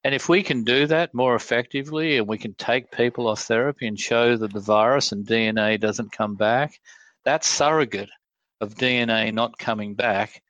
And 0.05 0.14
if 0.14 0.29
we 0.29 0.43
can 0.43 0.64
do 0.64 0.87
that 0.87 1.14
more 1.14 1.35
effectively 1.35 2.19
and 2.19 2.29
we 2.29 2.38
can 2.38 2.55
take 2.55 2.90
people 2.90 3.27
off 3.29 3.43
therapy 3.43 3.87
and 3.87 3.99
show 3.99 4.37
that 4.37 4.53
the 4.53 4.61
virus 4.61 5.12
and 5.12 5.27
DNA 5.27 5.81
doesn't 5.81 6.12
come 6.12 6.35
back, 6.35 6.79
that 7.25 7.45
surrogate 7.45 8.11
of 8.61 8.75
DNA 8.75 9.33
not 9.33 9.59
coming 9.59 9.95
back 9.95 10.43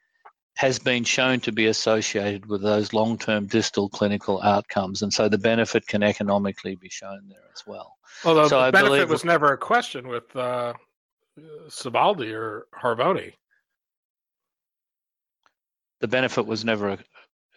has 0.57 0.79
been 0.79 1.05
shown 1.05 1.41
to 1.41 1.53
be 1.53 1.67
associated 1.67 2.47
with 2.47 2.63
those 2.63 2.93
long 2.93 3.19
term 3.19 3.47
distal 3.47 3.89
clinical 3.89 4.41
outcomes. 4.43 5.03
And 5.03 5.13
so 5.13 5.29
the 5.29 5.39
benefit 5.39 5.87
can 5.87 6.03
economically 6.03 6.77
be 6.77 6.89
shown 6.89 7.29
there 7.29 7.51
as 7.53 7.65
well. 7.67 7.94
Although 8.25 8.49
so 8.49 8.59
the 8.59 8.65
I 8.65 8.71
benefit 8.71 9.09
was 9.09 9.25
never 9.25 9.53
a 9.53 9.59
question 9.59 10.09
with 10.09 10.35
uh, 10.37 10.75
or 11.37 12.67
Harvoni. 12.81 13.33
The 16.01 16.09
benefit 16.09 16.47
was 16.47 16.65
never 16.65 16.99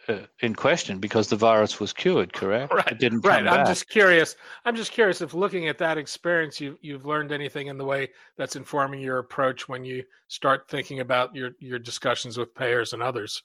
uh, 0.08 0.18
in 0.40 0.54
question 0.54 0.98
because 1.00 1.28
the 1.28 1.36
virus 1.36 1.78
was 1.78 1.92
cured, 1.92 2.32
correct? 2.32 2.72
Right. 2.72 2.92
It 2.92 2.98
didn't 2.98 3.20
right. 3.26 3.46
I'm 3.46 3.66
just 3.66 3.88
curious. 3.88 4.36
I'm 4.64 4.74
just 4.74 4.90
curious 4.90 5.20
if 5.20 5.34
looking 5.34 5.68
at 5.68 5.78
that 5.78 5.98
experience, 5.98 6.60
you 6.60 6.78
you've 6.80 7.04
learned 7.04 7.30
anything 7.30 7.66
in 7.66 7.76
the 7.76 7.84
way 7.84 8.08
that's 8.36 8.56
informing 8.56 9.00
your 9.00 9.18
approach 9.18 9.68
when 9.68 9.84
you 9.84 10.02
start 10.28 10.68
thinking 10.68 11.00
about 11.00 11.34
your 11.34 11.50
your 11.60 11.78
discussions 11.78 12.38
with 12.38 12.54
payers 12.54 12.94
and 12.94 13.02
others. 13.02 13.42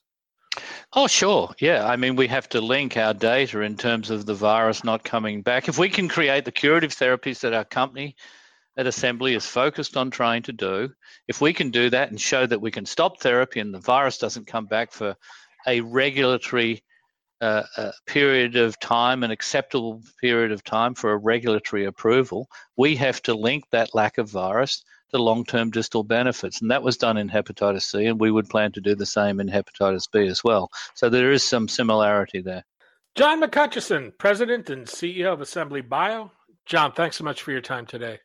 Oh, 0.93 1.07
sure. 1.07 1.53
Yeah. 1.59 1.87
I 1.87 1.95
mean, 1.95 2.15
we 2.15 2.27
have 2.27 2.47
to 2.49 2.61
link 2.61 2.97
our 2.97 3.13
data 3.13 3.61
in 3.61 3.77
terms 3.77 4.09
of 4.09 4.25
the 4.25 4.35
virus 4.35 4.83
not 4.83 5.03
coming 5.03 5.41
back. 5.41 5.67
If 5.67 5.77
we 5.77 5.89
can 5.89 6.07
create 6.07 6.45
the 6.45 6.51
curative 6.51 6.91
therapies 6.91 7.39
that 7.41 7.53
our 7.53 7.65
company 7.65 8.15
at 8.77 8.87
Assembly 8.87 9.33
is 9.33 9.45
focused 9.45 9.97
on 9.97 10.11
trying 10.11 10.43
to 10.43 10.53
do, 10.53 10.93
if 11.27 11.41
we 11.41 11.53
can 11.53 11.71
do 11.71 11.89
that 11.89 12.09
and 12.09 12.19
show 12.19 12.45
that 12.45 12.61
we 12.61 12.71
can 12.71 12.85
stop 12.85 13.19
therapy 13.19 13.59
and 13.59 13.73
the 13.73 13.79
virus 13.79 14.17
doesn't 14.17 14.47
come 14.47 14.65
back 14.65 14.91
for 14.91 15.15
a 15.65 15.81
regulatory 15.81 16.83
uh, 17.41 17.63
uh, 17.75 17.91
period 18.05 18.55
of 18.55 18.79
time, 18.79 19.23
an 19.23 19.31
acceptable 19.31 20.01
period 20.21 20.51
of 20.51 20.63
time 20.63 20.95
for 20.95 21.11
a 21.11 21.17
regulatory 21.17 21.85
approval, 21.85 22.47
we 22.77 22.95
have 22.95 23.21
to 23.21 23.33
link 23.33 23.65
that 23.71 23.93
lack 23.93 24.17
of 24.17 24.29
virus 24.29 24.83
to 25.13 25.21
long 25.21 25.45
term 25.45 25.71
distal 25.71 26.03
benefits. 26.03 26.61
And 26.61 26.71
that 26.71 26.83
was 26.83 26.97
done 26.97 27.17
in 27.17 27.29
hepatitis 27.29 27.83
C, 27.83 28.05
and 28.05 28.19
we 28.19 28.31
would 28.31 28.49
plan 28.49 28.71
to 28.73 28.81
do 28.81 28.95
the 28.95 29.05
same 29.05 29.39
in 29.39 29.47
hepatitis 29.47 30.11
B 30.11 30.27
as 30.27 30.43
well. 30.43 30.71
So 30.95 31.09
there 31.09 31.31
is 31.31 31.43
some 31.43 31.67
similarity 31.67 32.41
there. 32.41 32.65
John 33.15 33.41
McHutchison, 33.41 34.17
President 34.17 34.69
and 34.69 34.87
CEO 34.87 35.31
of 35.31 35.41
Assembly 35.41 35.81
Bio. 35.81 36.31
John, 36.65 36.91
thanks 36.93 37.17
so 37.17 37.23
much 37.23 37.43
for 37.43 37.51
your 37.51 37.61
time 37.61 37.85
today. 37.85 38.19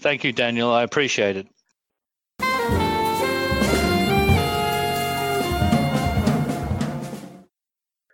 Thank 0.00 0.24
you, 0.24 0.32
Daniel. 0.32 0.70
I 0.70 0.82
appreciate 0.82 1.36
it. 1.36 1.46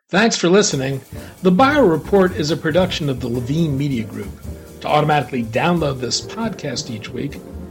Thanks 0.09 0.37
for 0.37 0.51
listening. 0.51 1.01
The 1.41 1.51
Bio 1.51 1.87
Report 1.87 2.33
is 2.33 2.51
a 2.51 2.57
production 2.59 3.09
of 3.09 3.21
the 3.21 3.29
Levine 3.29 3.79
Media 3.79 4.05
Group. 4.05 4.31
To 4.83 4.89
automatically 4.89 5.45
download 5.45 6.01
this 6.01 6.21
podcast 6.21 6.91
each 6.91 7.09
week, 7.09 7.39